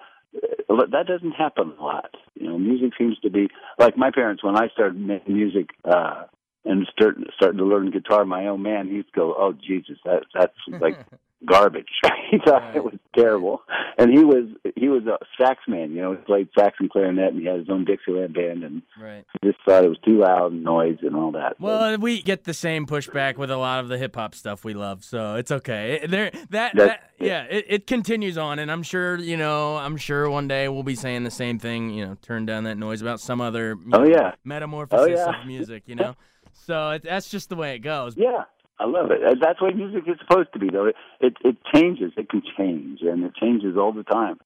that 0.68 1.06
doesn't 1.06 1.32
happen 1.32 1.72
a 1.78 1.82
lot. 1.82 2.14
You 2.34 2.48
know, 2.48 2.58
music 2.58 2.92
seems 2.98 3.18
to 3.20 3.30
be 3.30 3.48
like 3.78 3.96
my 3.96 4.10
parents 4.10 4.42
when 4.42 4.56
I 4.56 4.68
started 4.68 4.98
making 4.98 5.34
music. 5.34 5.70
uh 5.84 6.24
and 6.66 6.84
start 6.92 7.16
starting 7.36 7.58
to 7.58 7.64
learn 7.64 7.92
guitar, 7.92 8.24
my 8.24 8.48
own 8.48 8.62
man, 8.62 8.88
he'd 8.88 9.12
go, 9.12 9.34
"Oh 9.38 9.52
Jesus, 9.52 9.98
that 10.04 10.24
that's 10.34 10.56
like 10.80 10.98
garbage." 11.44 11.88
he 12.30 12.38
thought 12.38 12.62
right. 12.62 12.76
it 12.76 12.84
was 12.84 12.94
terrible, 13.16 13.62
and 13.98 14.10
he 14.10 14.24
was 14.24 14.44
he 14.74 14.88
was 14.88 15.02
a 15.06 15.18
sax 15.40 15.60
man. 15.68 15.92
You 15.92 16.02
know, 16.02 16.10
he 16.12 16.18
played 16.18 16.48
sax 16.58 16.76
and 16.78 16.90
clarinet, 16.90 17.32
and 17.32 17.40
he 17.40 17.46
had 17.46 17.58
his 17.58 17.70
own 17.70 17.84
Dixieland 17.84 18.34
band, 18.34 18.64
and 18.64 18.82
right. 19.00 19.24
just 19.44 19.58
thought 19.66 19.84
it 19.84 19.88
was 19.88 19.98
too 20.04 20.18
loud 20.20 20.52
and 20.52 20.64
noise 20.64 20.98
and 21.02 21.16
all 21.16 21.32
that. 21.32 21.60
Well, 21.60 21.98
we 21.98 22.22
get 22.22 22.44
the 22.44 22.54
same 22.54 22.86
pushback 22.86 23.36
with 23.36 23.50
a 23.50 23.56
lot 23.56 23.80
of 23.80 23.88
the 23.88 23.98
hip 23.98 24.14
hop 24.14 24.34
stuff 24.34 24.64
we 24.64 24.74
love, 24.74 25.04
so 25.04 25.34
it's 25.36 25.50
okay. 25.50 26.06
There, 26.06 26.30
that, 26.50 26.76
that 26.76 27.10
yeah, 27.18 27.44
it, 27.44 27.64
it 27.68 27.86
continues 27.86 28.38
on, 28.38 28.58
and 28.58 28.70
I'm 28.70 28.82
sure 28.82 29.18
you 29.18 29.36
know, 29.36 29.76
I'm 29.76 29.96
sure 29.96 30.30
one 30.30 30.48
day 30.48 30.68
we'll 30.68 30.82
be 30.82 30.94
saying 30.94 31.24
the 31.24 31.30
same 31.30 31.58
thing. 31.58 31.90
You 31.90 32.06
know, 32.06 32.16
turn 32.22 32.46
down 32.46 32.64
that 32.64 32.76
noise 32.76 33.02
about 33.02 33.20
some 33.20 33.40
other 33.40 33.76
oh 33.92 34.02
know, 34.02 34.06
yeah 34.06 34.32
metamorphosis 34.44 35.20
oh, 35.20 35.30
yeah. 35.30 35.40
of 35.40 35.46
music. 35.46 35.84
You 35.86 35.96
know. 35.96 36.16
So 36.66 36.90
it, 36.90 37.02
that's 37.02 37.28
just 37.28 37.48
the 37.48 37.54
way 37.54 37.74
it 37.74 37.80
goes. 37.80 38.16
Yeah, 38.16 38.42
I 38.78 38.84
love 38.84 39.10
it. 39.10 39.22
Uh, 39.24 39.34
that's 39.40 39.60
what 39.60 39.74
music 39.74 40.04
is 40.06 40.16
supposed 40.20 40.52
to 40.52 40.58
be, 40.58 40.68
though. 40.70 40.86
It, 40.86 40.96
it 41.20 41.36
it 41.44 41.56
changes. 41.74 42.12
It 42.16 42.28
can 42.28 42.42
change, 42.56 43.00
and 43.02 43.24
it 43.24 43.34
changes 43.34 43.76
all 43.76 43.92
the 43.92 44.02
time. 44.04 44.38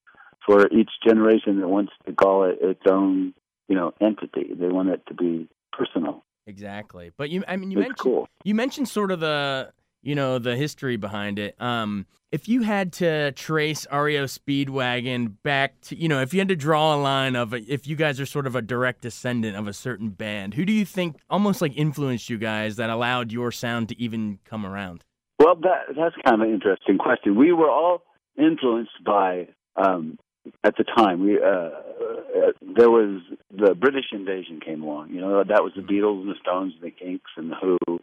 For 0.46 0.66
each 0.68 0.90
generation 1.06 1.60
that 1.60 1.68
wants 1.68 1.92
to 2.06 2.12
call 2.12 2.44
it 2.44 2.58
its 2.60 2.80
own, 2.88 3.34
you 3.68 3.74
know, 3.76 3.92
entity, 4.00 4.54
they 4.54 4.68
want 4.68 4.88
it 4.88 5.02
to 5.08 5.14
be 5.14 5.48
personal. 5.72 6.24
Exactly. 6.46 7.12
But 7.16 7.30
you, 7.30 7.44
I 7.46 7.56
mean, 7.56 7.70
you 7.70 7.78
it's 7.78 7.88
mentioned 7.88 7.98
cool. 8.02 8.28
you 8.44 8.54
mentioned 8.54 8.88
sort 8.88 9.10
of 9.10 9.20
the 9.20 9.72
you 10.02 10.14
know 10.14 10.38
the 10.38 10.56
history 10.56 10.96
behind 10.96 11.38
it. 11.38 11.60
Um, 11.60 12.06
if 12.32 12.48
you 12.48 12.62
had 12.62 12.92
to 12.94 13.32
trace 13.32 13.86
REO 13.90 14.24
Speedwagon 14.24 15.34
back 15.42 15.80
to, 15.82 15.96
you 15.96 16.08
know, 16.08 16.20
if 16.20 16.32
you 16.32 16.40
had 16.40 16.48
to 16.48 16.56
draw 16.56 16.94
a 16.94 16.98
line 16.98 17.34
of 17.34 17.52
if 17.52 17.88
you 17.88 17.96
guys 17.96 18.20
are 18.20 18.26
sort 18.26 18.46
of 18.46 18.54
a 18.54 18.62
direct 18.62 19.02
descendant 19.02 19.56
of 19.56 19.66
a 19.66 19.72
certain 19.72 20.10
band, 20.10 20.54
who 20.54 20.64
do 20.64 20.72
you 20.72 20.84
think 20.84 21.16
almost 21.28 21.60
like 21.60 21.76
influenced 21.76 22.30
you 22.30 22.38
guys 22.38 22.76
that 22.76 22.88
allowed 22.88 23.32
your 23.32 23.50
sound 23.50 23.88
to 23.88 24.00
even 24.00 24.38
come 24.44 24.64
around? 24.64 25.04
Well, 25.38 25.56
that 25.56 25.96
that's 25.96 26.14
kind 26.24 26.40
of 26.40 26.48
an 26.48 26.54
interesting 26.54 26.98
question. 26.98 27.36
We 27.36 27.52
were 27.52 27.70
all 27.70 28.02
influenced 28.38 29.02
by 29.04 29.48
um, 29.76 30.18
at 30.62 30.76
the 30.76 30.84
time. 30.84 31.24
We 31.24 31.38
uh, 31.42 31.46
uh, 31.46 32.52
there 32.76 32.90
was 32.90 33.22
the 33.50 33.74
British 33.74 34.06
invasion 34.12 34.60
came 34.64 34.82
along. 34.82 35.10
You 35.10 35.20
know, 35.20 35.42
that 35.42 35.64
was 35.64 35.72
the 35.74 35.82
Beatles 35.82 36.20
and 36.20 36.30
the 36.30 36.38
Stones 36.40 36.74
and 36.74 36.82
the 36.82 36.90
Kinks 36.92 37.30
and 37.36 37.50
the 37.50 37.56
Who 37.56 37.98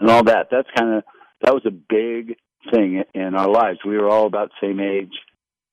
and 0.00 0.10
all 0.10 0.24
that. 0.24 0.48
That's 0.50 0.68
kind 0.76 0.94
of 0.94 1.04
that 1.42 1.54
was 1.54 1.64
a 1.66 1.70
big 1.70 2.36
thing 2.72 3.02
in 3.14 3.34
our 3.34 3.48
lives. 3.48 3.78
We 3.84 3.98
were 3.98 4.08
all 4.08 4.26
about 4.26 4.50
the 4.50 4.66
same 4.66 4.80
age, 4.80 5.12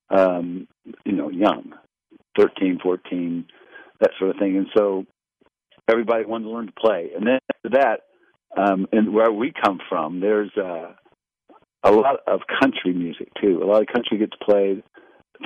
um, 0.09 0.67
you 1.05 1.13
know, 1.13 1.29
young, 1.29 1.73
thirteen, 2.37 2.79
fourteen, 2.81 3.45
that 3.99 4.11
sort 4.19 4.31
of 4.31 4.37
thing. 4.37 4.57
And 4.57 4.67
so 4.75 5.05
everybody 5.89 6.25
wanted 6.25 6.45
to 6.45 6.51
learn 6.51 6.67
to 6.67 6.73
play. 6.73 7.11
And 7.15 7.25
then 7.25 7.39
after 7.53 7.69
that, 7.79 8.01
um, 8.55 8.87
and 8.91 9.13
where 9.13 9.31
we 9.31 9.51
come 9.51 9.79
from, 9.89 10.19
there's 10.19 10.51
uh, 10.57 10.93
a 11.83 11.91
lot 11.91 12.17
of 12.27 12.41
country 12.61 12.93
music 12.93 13.29
too. 13.41 13.61
A 13.63 13.65
lot 13.65 13.81
of 13.81 13.87
country 13.87 14.17
gets 14.17 14.35
played 14.41 14.83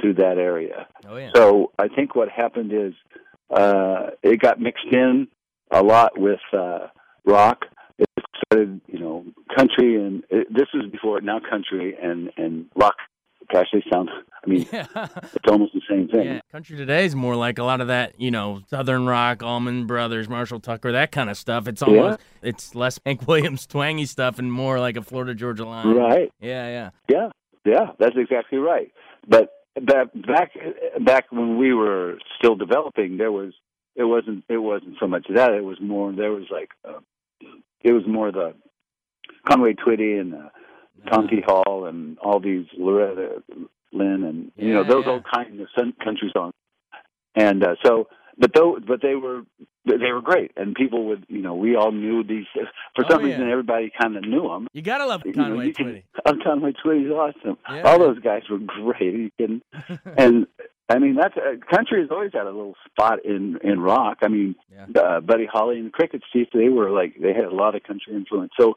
through 0.01 0.15
that 0.15 0.37
area. 0.37 0.87
Oh, 1.07 1.17
yeah. 1.17 1.31
So 1.33 1.71
I 1.79 1.87
think 1.87 2.15
what 2.15 2.29
happened 2.29 2.71
is 2.73 2.93
uh, 3.49 4.11
it 4.21 4.39
got 4.41 4.59
mixed 4.59 4.85
in 4.91 5.27
a 5.71 5.81
lot 5.81 6.19
with 6.19 6.41
uh, 6.53 6.87
rock 7.25 7.65
started, 8.45 8.81
you 8.87 8.99
know, 8.99 9.25
country, 9.55 9.95
and 9.95 10.23
it, 10.29 10.47
this 10.53 10.67
was 10.73 10.89
before 10.91 11.21
now 11.21 11.39
country 11.39 11.95
and 12.01 12.31
and 12.37 12.65
rock. 12.75 12.95
Gosh, 13.51 13.67
they 13.71 13.83
sound. 13.91 14.09
I 14.43 14.49
mean, 14.49 14.67
yeah. 14.73 14.85
it's 14.93 15.47
almost 15.47 15.73
the 15.73 15.81
same 15.89 16.09
thing. 16.09 16.25
Yeah. 16.25 16.39
Country 16.51 16.75
today 16.75 17.05
is 17.05 17.15
more 17.15 17.35
like 17.35 17.59
a 17.59 17.63
lot 17.63 17.79
of 17.79 17.87
that, 17.87 18.19
you 18.19 18.29
know, 18.29 18.61
Southern 18.69 19.05
rock, 19.05 19.41
Allman 19.41 19.87
Brothers, 19.87 20.27
Marshall 20.27 20.59
Tucker, 20.59 20.91
that 20.91 21.13
kind 21.13 21.29
of 21.29 21.37
stuff. 21.37 21.65
It's 21.67 21.81
almost, 21.81 22.19
yeah. 22.19 22.49
it's 22.49 22.75
less 22.75 22.99
Hank 23.05 23.25
Williams 23.25 23.65
twangy 23.65 24.05
stuff 24.05 24.37
and 24.37 24.51
more 24.51 24.81
like 24.81 24.97
a 24.97 25.01
Florida 25.01 25.33
Georgia 25.33 25.65
line. 25.65 25.95
Right. 25.95 26.29
Yeah, 26.41 26.67
yeah. 26.67 26.89
Yeah, 27.07 27.29
yeah. 27.65 27.91
That's 27.99 28.17
exactly 28.17 28.57
right. 28.57 28.91
But 29.27 29.49
back 29.81 30.07
back 30.13 30.51
back 30.99 31.25
when 31.31 31.57
we 31.57 31.73
were 31.73 32.17
still 32.37 32.55
developing, 32.55 33.17
there 33.17 33.31
was 33.31 33.53
it 33.95 34.03
wasn't 34.03 34.43
it 34.49 34.57
wasn't 34.57 34.95
so 34.99 35.07
much 35.07 35.25
that. 35.33 35.51
It 35.51 35.63
was 35.63 35.77
more 35.81 36.11
there 36.11 36.31
was 36.31 36.45
like. 36.51 36.69
Uh, 36.83 36.99
it 37.81 37.91
was 37.93 38.03
more 38.07 38.31
the 38.31 38.53
Conway 39.47 39.73
Twitty 39.73 40.19
and 40.19 40.33
uh, 40.33 40.49
Tom 41.11 41.27
T. 41.27 41.41
Hall 41.45 41.85
and 41.85 42.17
all 42.19 42.39
these 42.39 42.65
Loretta 42.77 43.43
Lynn 43.93 44.23
and 44.23 44.51
you 44.57 44.69
yeah, 44.69 44.73
know 44.75 44.83
those 44.83 45.03
yeah. 45.05 45.11
old 45.13 45.23
kind 45.33 45.59
of 45.61 45.67
country 46.03 46.31
songs. 46.35 46.53
And 47.35 47.63
uh, 47.63 47.75
so, 47.85 48.07
but 48.37 48.51
though, 48.53 48.77
but 48.85 49.01
they 49.01 49.15
were 49.15 49.43
they 49.85 50.11
were 50.11 50.21
great, 50.21 50.51
and 50.57 50.75
people 50.75 51.05
would 51.07 51.25
you 51.29 51.41
know 51.41 51.53
we 51.55 51.75
all 51.75 51.91
knew 51.91 52.23
these. 52.23 52.45
For 52.95 53.05
Oh, 53.05 53.09
some 53.09 53.21
yeah. 53.21 53.33
reason, 53.33 53.49
everybody 53.49 53.91
kind 53.99 54.17
of 54.17 54.23
knew 54.23 54.47
them. 54.49 54.67
You 54.73 54.81
gotta 54.81 55.05
love 55.05 55.23
know, 55.23 55.31
Conway 55.33 55.67
you 55.67 55.73
can- 55.73 55.85
Twitty. 55.87 56.03
Oh, 56.25 56.33
Conway 56.43 56.73
Twitty's 56.83 57.11
awesome. 57.11 57.57
All 57.85 57.99
those 57.99 58.19
guys 58.19 58.41
were 58.49 58.57
great. 58.57 59.13
You 59.13 59.31
can, 59.39 59.61
and 60.17 60.47
I 60.89 60.99
mean 60.99 61.15
that's 61.15 61.35
uh, 61.35 61.55
country 61.69 62.01
has 62.01 62.09
always 62.11 62.31
had 62.33 62.43
a 62.43 62.51
little 62.51 62.75
spot 62.89 63.25
in 63.25 63.57
in 63.63 63.79
rock. 63.79 64.19
I 64.21 64.27
mean, 64.29 64.55
Yeah. 64.73 65.01
uh, 65.01 65.19
Buddy 65.19 65.45
Holly 65.45 65.77
and 65.77 65.87
the 65.87 65.91
Crickets, 65.91 66.23
Chief, 66.31 66.47
they 66.53 66.69
were 66.69 66.89
like 66.91 67.15
they 67.19 67.33
had 67.33 67.45
a 67.45 67.55
lot 67.55 67.75
of 67.75 67.83
country 67.83 68.13
influence. 68.13 68.51
So 68.59 68.75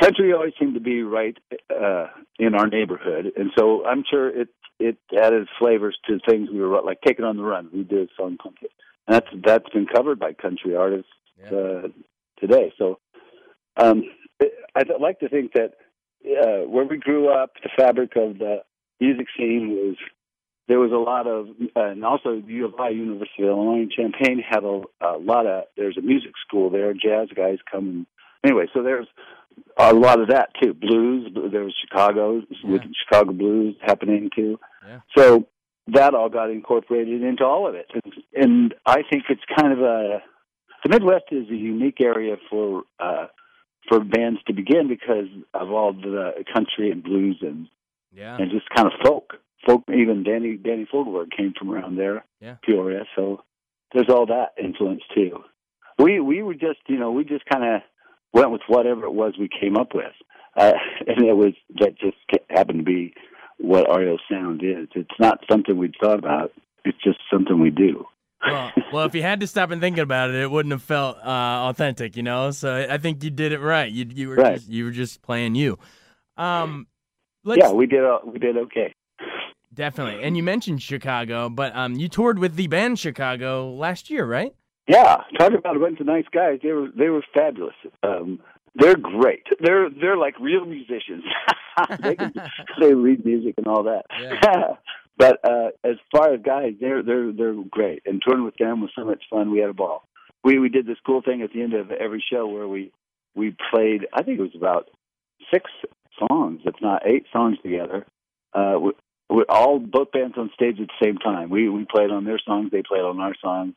country 0.00 0.32
always 0.32 0.54
seemed 0.58 0.74
to 0.74 0.80
be 0.80 1.02
right 1.02 1.36
uh, 1.70 2.06
in 2.38 2.54
our 2.54 2.66
neighborhood, 2.66 3.32
and 3.36 3.50
so 3.58 3.84
I'm 3.86 4.04
sure 4.08 4.28
it 4.28 4.48
it 4.80 4.96
added 5.16 5.46
flavors 5.58 5.96
to 6.06 6.18
things 6.28 6.48
we 6.50 6.60
were 6.60 6.80
like 6.82 7.00
taking 7.02 7.24
on 7.24 7.36
the 7.36 7.42
run. 7.44 7.68
We 7.72 7.84
did 7.84 8.08
a 8.08 8.12
song 8.16 8.38
it. 8.62 8.70
And 9.06 9.14
that's 9.16 9.28
that's 9.44 9.68
been 9.70 9.86
covered 9.86 10.18
by 10.18 10.32
country 10.32 10.74
artists 10.74 11.12
Yeah. 11.38 11.56
uh, 11.58 11.88
today. 12.40 12.72
So 12.78 12.98
um, 13.76 14.02
I'd 14.74 14.88
like 14.98 15.20
to 15.20 15.28
think 15.28 15.52
that 15.52 15.74
uh, 16.26 16.66
where 16.66 16.84
we 16.86 16.96
grew 16.96 17.28
up, 17.28 17.50
the 17.62 17.68
fabric 17.76 18.16
of 18.16 18.38
the 18.38 18.62
music 18.98 19.26
scene 19.36 19.70
was 19.70 19.96
there 20.68 20.78
was 20.80 20.92
a 20.92 20.96
lot 20.96 21.26
of, 21.26 21.48
uh, 21.76 21.90
and 21.92 22.04
also 22.04 22.32
U 22.46 22.64
of 22.66 22.74
I, 22.80 22.88
University 22.90 23.42
of 23.42 23.48
Illinois 23.50 23.82
in 23.82 23.90
Champaign, 23.94 24.42
had 24.46 24.64
a, 24.64 24.82
a 25.00 25.18
lot 25.18 25.46
of. 25.46 25.64
There's 25.76 25.98
a 25.98 26.02
music 26.02 26.32
school 26.46 26.70
there. 26.70 26.92
Jazz 26.94 27.28
guys 27.34 27.58
come. 27.70 28.06
Anyway, 28.44 28.66
so 28.74 28.82
there's 28.82 29.06
a 29.76 29.92
lot 29.94 30.20
of 30.20 30.28
that 30.28 30.50
too. 30.62 30.74
Blues. 30.74 31.30
There 31.52 31.64
was 31.64 31.74
Chicago 31.80 32.42
with 32.64 32.82
Yeah. 32.82 32.88
Chicago 33.06 33.32
blues 33.32 33.76
happening 33.82 34.30
too. 34.34 34.58
Yeah. 34.86 35.00
So 35.16 35.46
that 35.88 36.14
all 36.14 36.30
got 36.30 36.50
incorporated 36.50 37.22
into 37.22 37.44
all 37.44 37.68
of 37.68 37.74
it, 37.74 37.90
and, 37.92 38.12
and 38.34 38.74
I 38.86 39.02
think 39.10 39.24
it's 39.28 39.42
kind 39.58 39.72
of 39.72 39.80
a. 39.80 40.22
The 40.84 40.90
Midwest 40.90 41.24
is 41.30 41.48
a 41.50 41.54
unique 41.56 42.00
area 42.02 42.36
for 42.50 42.82
uh, 42.98 43.26
for 43.88 44.00
bands 44.00 44.40
to 44.46 44.54
begin 44.54 44.88
because 44.88 45.28
of 45.52 45.70
all 45.70 45.92
the 45.92 46.32
country 46.54 46.90
and 46.90 47.02
blues 47.02 47.38
and 47.42 47.68
Yeah. 48.14 48.36
and 48.38 48.50
just 48.50 48.68
kind 48.70 48.86
of 48.86 48.94
folk. 49.04 49.34
Folk, 49.66 49.82
even 49.88 50.22
Danny 50.24 50.56
Danny 50.56 50.86
Fogelberg 50.92 51.30
came 51.36 51.52
from 51.58 51.70
around 51.70 51.96
there, 51.96 52.24
Yeah. 52.40 52.56
Peoria. 52.64 53.04
So 53.16 53.42
there's 53.92 54.08
all 54.08 54.26
that 54.26 54.50
influence 54.62 55.02
too. 55.14 55.42
We 55.98 56.20
we 56.20 56.42
were 56.42 56.54
just 56.54 56.80
you 56.88 56.98
know 56.98 57.10
we 57.12 57.24
just 57.24 57.44
kind 57.46 57.64
of 57.64 57.82
went 58.32 58.50
with 58.50 58.62
whatever 58.66 59.04
it 59.04 59.12
was 59.12 59.34
we 59.38 59.48
came 59.48 59.76
up 59.76 59.94
with, 59.94 60.12
uh, 60.56 60.72
and 61.06 61.24
it 61.24 61.34
was 61.36 61.54
that 61.80 61.98
just 61.98 62.16
happened 62.50 62.80
to 62.80 62.84
be 62.84 63.14
what 63.58 63.86
REO 63.88 64.18
sound 64.30 64.62
is. 64.64 64.88
It's 64.94 65.18
not 65.20 65.38
something 65.50 65.76
we'd 65.78 65.94
thought 66.02 66.18
about. 66.18 66.52
It's 66.84 66.98
just 67.02 67.18
something 67.32 67.60
we 67.60 67.70
do. 67.70 68.04
well, 68.46 68.72
well, 68.92 69.04
if 69.06 69.14
you 69.14 69.22
had 69.22 69.40
to 69.40 69.46
stop 69.46 69.70
and 69.70 69.80
think 69.80 69.96
about 69.96 70.28
it, 70.30 70.36
it 70.36 70.50
wouldn't 70.50 70.72
have 70.72 70.82
felt 70.82 71.16
uh, 71.18 71.68
authentic, 71.70 72.16
you 72.16 72.22
know. 72.22 72.50
So 72.50 72.86
I 72.90 72.98
think 72.98 73.24
you 73.24 73.30
did 73.30 73.52
it 73.52 73.60
right. 73.60 73.90
You 73.90 74.04
you 74.12 74.28
were 74.28 74.36
Right. 74.36 74.56
just 74.56 74.68
you 74.68 74.84
were 74.84 74.90
just 74.90 75.22
playing 75.22 75.54
you. 75.54 75.78
Um, 76.36 76.86
let's 77.44 77.60
yeah, 77.62 77.72
we 77.72 77.86
did. 77.86 78.04
Uh, 78.04 78.18
we 78.26 78.38
did 78.38 78.56
okay. 78.56 78.93
Definitely. 79.74 80.22
And 80.22 80.36
you 80.36 80.42
mentioned 80.42 80.82
Chicago, 80.82 81.48
but 81.48 81.74
um, 81.74 81.94
you 81.94 82.08
toured 82.08 82.38
with 82.38 82.56
the 82.56 82.66
band 82.66 82.98
Chicago 82.98 83.70
last 83.70 84.10
year, 84.10 84.24
right? 84.24 84.54
Yeah, 84.86 85.16
talk 85.38 85.52
about 85.52 85.76
a 85.76 85.80
bunch 85.80 86.00
of 86.00 86.06
nice 86.06 86.26
guys. 86.32 86.60
They 86.62 86.72
were 86.72 86.88
they 86.96 87.08
were 87.08 87.24
fabulous. 87.32 87.74
Um, 88.02 88.40
they're 88.74 88.96
great. 88.96 89.44
They're 89.60 89.88
they're 89.88 90.16
like 90.16 90.38
real 90.38 90.66
musicians. 90.66 91.24
they 92.00 92.16
can 92.16 92.32
they 92.80 92.92
read 92.92 93.24
music 93.24 93.54
and 93.56 93.66
all 93.66 93.84
that. 93.84 94.04
Yeah. 94.20 94.74
but 95.16 95.38
uh, 95.44 95.68
as 95.84 95.96
far 96.14 96.34
as 96.34 96.40
guys, 96.42 96.74
they're 96.80 97.02
they're 97.02 97.32
they're 97.32 97.54
great. 97.70 98.02
And 98.04 98.20
touring 98.22 98.44
with 98.44 98.56
them 98.58 98.82
was 98.82 98.90
so 98.96 99.04
much 99.04 99.24
fun. 99.30 99.50
We 99.50 99.60
had 99.60 99.70
a 99.70 99.74
ball. 99.74 100.06
We 100.42 100.58
we 100.58 100.68
did 100.68 100.86
this 100.86 100.98
cool 101.06 101.22
thing 101.22 101.40
at 101.42 101.52
the 101.52 101.62
end 101.62 101.72
of 101.72 101.90
every 101.90 102.22
show 102.30 102.46
where 102.46 102.68
we 102.68 102.92
we 103.34 103.56
played. 103.70 104.06
I 104.12 104.22
think 104.22 104.38
it 104.38 104.42
was 104.42 104.54
about 104.54 104.90
six 105.52 105.70
songs, 106.18 106.60
if 106.64 106.74
not 106.82 107.06
eight 107.06 107.24
songs 107.32 107.56
together. 107.62 108.04
Uh, 108.52 108.78
we're 109.30 109.44
all 109.48 109.78
both 109.78 110.12
bands 110.12 110.36
on 110.36 110.50
stage 110.54 110.80
at 110.80 110.88
the 110.88 111.04
same 111.04 111.16
time. 111.18 111.50
We 111.50 111.68
we 111.68 111.84
played 111.84 112.10
on 112.10 112.24
their 112.24 112.40
songs, 112.44 112.70
they 112.70 112.82
played 112.82 113.02
on 113.02 113.20
our 113.20 113.34
songs. 113.40 113.74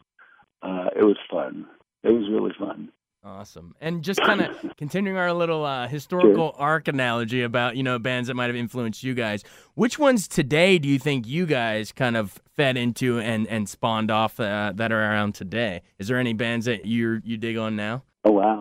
Uh, 0.62 0.90
it 0.96 1.04
was 1.04 1.18
fun. 1.30 1.66
It 2.04 2.10
was 2.10 2.30
really 2.30 2.54
fun. 2.58 2.90
Awesome. 3.24 3.76
And 3.82 4.04
just 4.04 4.22
kind 4.22 4.42
of 4.42 4.56
continuing 4.78 5.18
our 5.18 5.34
little 5.34 5.66
uh, 5.66 5.88
historical 5.88 6.54
sure. 6.54 6.62
arc 6.62 6.88
analogy 6.88 7.44
about, 7.44 7.76
you 7.76 7.84
know, 7.84 8.00
bands 8.00 8.28
that 8.30 8.36
might 8.36 8.46
have 8.46 8.56
influenced 8.56 9.04
you 9.04 9.14
guys. 9.14 9.44
Which 9.74 10.00
ones 10.00 10.30
today 10.30 10.80
do 10.80 10.88
you 10.88 10.98
think 10.98 11.28
you 11.28 11.46
guys 11.46 11.92
kind 11.92 12.16
of 12.16 12.40
fed 12.56 12.78
into 12.78 13.20
and, 13.20 13.46
and 13.48 13.68
spawned 13.68 14.12
off 14.12 14.40
uh, 14.40 14.72
that 14.76 14.94
are 14.94 15.02
around 15.02 15.36
today? 15.36 15.82
Is 16.00 16.08
there 16.08 16.18
any 16.18 16.34
bands 16.34 16.68
that 16.68 16.86
you 16.86 17.22
you 17.24 17.38
dig 17.38 17.58
on 17.58 17.76
now? 17.76 18.04
Oh, 18.24 18.32
wow. 18.32 18.57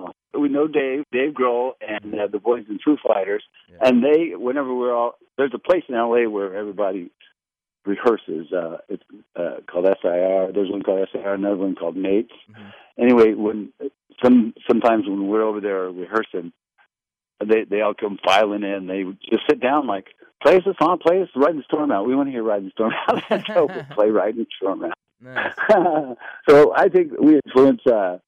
We 0.56 0.62
know 0.62 0.68
Dave, 0.68 1.04
Dave 1.12 1.34
Grohl, 1.34 1.72
and 1.80 2.14
uh, 2.14 2.26
the 2.30 2.38
boys 2.38 2.64
in 2.68 2.78
Foo 2.84 2.96
Fighters. 3.06 3.42
Yeah. 3.70 3.88
And 3.88 4.02
they, 4.02 4.34
whenever 4.34 4.74
we're 4.74 4.94
all, 4.94 5.14
there's 5.36 5.52
a 5.54 5.58
place 5.58 5.84
in 5.88 5.94
LA 5.94 6.28
where 6.28 6.54
everybody 6.54 7.10
rehearses. 7.84 8.52
Uh, 8.52 8.78
it's 8.88 9.02
uh, 9.36 9.56
called 9.70 9.86
SIR. 10.02 10.52
There's 10.52 10.70
one 10.70 10.82
called 10.82 11.08
SIR, 11.12 11.34
another 11.34 11.56
one 11.56 11.74
called 11.74 11.96
Nate's. 11.96 12.32
Mm-hmm. 12.50 13.02
Anyway, 13.02 13.34
when 13.34 13.72
some 14.24 14.54
sometimes 14.68 15.06
when 15.06 15.28
we're 15.28 15.42
over 15.42 15.60
there 15.60 15.90
rehearsing, 15.90 16.52
they 17.44 17.64
they 17.68 17.82
all 17.82 17.94
come 17.94 18.18
filing 18.24 18.62
in. 18.62 18.86
They 18.86 19.04
just 19.30 19.44
sit 19.48 19.60
down 19.60 19.86
like, 19.86 20.06
play 20.42 20.56
us 20.56 20.66
a 20.66 20.74
song, 20.82 20.98
play 21.06 21.22
us 21.22 21.28
Riding 21.36 21.58
the 21.58 21.64
Storm 21.64 21.92
Out. 21.92 22.06
We 22.06 22.16
want 22.16 22.28
to 22.28 22.32
hear 22.32 22.42
Riding 22.42 22.66
the 22.66 22.70
Storm 22.72 22.92
Out. 23.08 23.44
so 23.46 23.66
we'll 23.66 23.84
play 23.94 24.10
Riding 24.10 24.40
the 24.40 24.46
Storm 24.56 24.84
Out. 24.84 24.94
Nice. 25.20 25.54
so 26.48 26.74
I 26.74 26.88
think 26.88 27.12
we 27.18 27.40
influence 27.44 27.80
uh, 27.86 28.18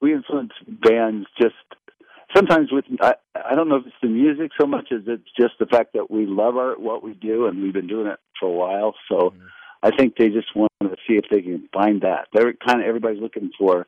we 0.00 0.14
influence 0.14 0.52
bands 0.66 1.26
just 1.40 1.54
sometimes 2.34 2.70
with 2.72 2.84
I, 3.00 3.14
I 3.34 3.54
don't 3.54 3.68
know 3.68 3.76
if 3.76 3.86
it's 3.86 3.96
the 4.02 4.08
music 4.08 4.50
so 4.60 4.66
much 4.66 4.88
as 4.92 5.02
it's 5.06 5.30
just 5.38 5.54
the 5.58 5.66
fact 5.66 5.92
that 5.94 6.10
we 6.10 6.26
love 6.26 6.56
our 6.56 6.78
what 6.78 7.02
we 7.02 7.14
do 7.14 7.46
and 7.46 7.62
we've 7.62 7.72
been 7.72 7.86
doing 7.86 8.06
it 8.06 8.18
for 8.38 8.48
a 8.48 8.52
while. 8.52 8.94
So 9.10 9.30
mm-hmm. 9.30 9.46
I 9.82 9.90
think 9.96 10.16
they 10.16 10.28
just 10.28 10.54
want 10.54 10.72
to 10.82 10.96
see 11.06 11.14
if 11.14 11.24
they 11.30 11.42
can 11.42 11.68
find 11.72 12.02
that. 12.02 12.28
They're 12.32 12.52
kind 12.52 12.80
of 12.80 12.86
everybody's 12.86 13.22
looking 13.22 13.50
for 13.58 13.86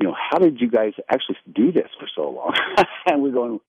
you 0.00 0.08
know, 0.08 0.16
how 0.30 0.38
did 0.38 0.60
you 0.60 0.70
guys 0.70 0.94
actually 1.10 1.36
do 1.54 1.70
this 1.70 1.88
for 1.98 2.08
so 2.16 2.30
long? 2.30 2.54
and 3.06 3.22
we're 3.22 3.32
going, 3.32 3.60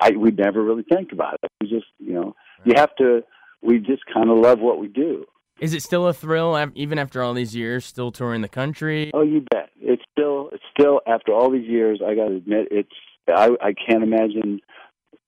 I 0.00 0.10
we 0.10 0.30
never 0.32 0.62
really 0.62 0.82
think 0.82 1.12
about 1.12 1.34
it. 1.42 1.50
We 1.60 1.68
just, 1.68 1.86
you 1.98 2.12
know, 2.12 2.36
you 2.64 2.74
have 2.76 2.94
to. 2.96 3.22
We 3.62 3.78
just 3.78 4.02
kind 4.12 4.28
of 4.28 4.38
love 4.38 4.60
what 4.60 4.78
we 4.78 4.88
do. 4.88 5.24
Is 5.60 5.74
it 5.74 5.82
still 5.82 6.06
a 6.06 6.12
thrill, 6.12 6.70
even 6.74 6.98
after 6.98 7.22
all 7.22 7.32
these 7.34 7.56
years, 7.56 7.84
still 7.84 8.12
touring 8.12 8.42
the 8.42 8.48
country? 8.48 9.10
Oh, 9.14 9.22
you 9.22 9.40
bet. 9.50 9.70
It's 9.80 10.02
still, 10.12 10.50
it's 10.52 10.64
still 10.78 11.00
after 11.06 11.32
all 11.32 11.50
these 11.50 11.66
years. 11.66 12.00
I 12.06 12.14
got 12.14 12.28
to 12.28 12.36
admit, 12.36 12.68
it's. 12.70 12.92
I, 13.28 13.50
I 13.60 13.72
can't 13.72 14.04
imagine 14.04 14.60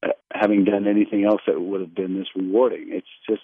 uh, 0.05 0.11
having 0.33 0.65
done 0.65 0.87
anything 0.87 1.25
else 1.25 1.41
that 1.49 1.61
would 1.61 1.81
have 1.81 1.95
been 1.95 2.17
this 2.17 2.29
rewarding. 2.37 2.91
It's 2.91 3.09
just 3.29 3.43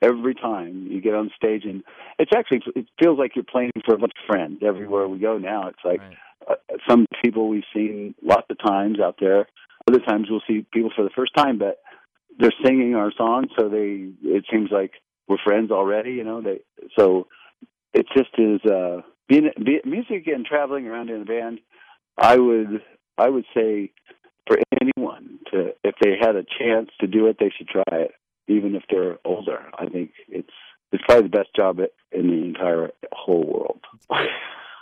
every 0.00 0.34
time 0.34 0.88
you 0.90 1.00
get 1.00 1.14
on 1.14 1.30
stage, 1.36 1.64
and 1.64 1.84
it's 2.18 2.32
actually 2.34 2.62
it 2.74 2.86
feels 3.00 3.18
like 3.18 3.36
you're 3.36 3.44
playing 3.44 3.70
for 3.84 3.94
a 3.94 3.98
bunch 3.98 4.12
of 4.18 4.26
friends 4.26 4.60
everywhere 4.66 5.06
we 5.08 5.18
go 5.18 5.38
now. 5.38 5.68
It's 5.68 5.84
like. 5.84 6.00
Right 6.00 6.16
uh, 6.48 6.54
some 6.88 7.06
people 7.22 7.48
we've 7.48 7.62
seen 7.74 8.14
lots 8.22 8.46
of 8.50 8.58
times 8.58 8.98
out 9.00 9.16
there. 9.20 9.46
Other 9.88 10.00
times 10.00 10.28
we'll 10.30 10.42
see 10.46 10.66
people 10.72 10.90
for 10.94 11.04
the 11.04 11.10
first 11.14 11.34
time, 11.36 11.58
but 11.58 11.78
they're 12.38 12.52
singing 12.64 12.94
our 12.94 13.12
song, 13.16 13.46
so 13.58 13.68
they 13.68 14.10
it 14.22 14.44
seems 14.50 14.70
like 14.70 14.92
we're 15.28 15.38
friends 15.44 15.70
already. 15.70 16.12
You 16.12 16.24
know, 16.24 16.42
they 16.42 16.60
so 16.98 17.26
it 17.92 18.06
just 18.16 18.30
is 18.38 18.60
uh, 18.70 19.02
being 19.28 19.50
be, 19.64 19.80
music 19.84 20.26
and 20.26 20.44
traveling 20.44 20.86
around 20.86 21.10
in 21.10 21.22
a 21.22 21.24
band. 21.24 21.60
I 22.18 22.36
would 22.36 22.82
I 23.18 23.28
would 23.28 23.44
say 23.54 23.92
for 24.46 24.58
anyone 24.80 25.38
to 25.52 25.72
if 25.84 25.94
they 26.02 26.16
had 26.20 26.36
a 26.36 26.44
chance 26.58 26.90
to 27.00 27.06
do 27.06 27.26
it, 27.26 27.36
they 27.38 27.52
should 27.56 27.68
try 27.68 27.84
it, 27.92 28.12
even 28.48 28.74
if 28.74 28.82
they're 28.90 29.18
older. 29.24 29.70
I 29.78 29.86
think 29.86 30.12
it's 30.28 30.50
it's 30.92 31.02
probably 31.04 31.28
the 31.28 31.38
best 31.38 31.54
job 31.56 31.78
in 32.12 32.28
the 32.28 32.44
entire 32.44 32.90
whole 33.12 33.46
world 33.46 33.80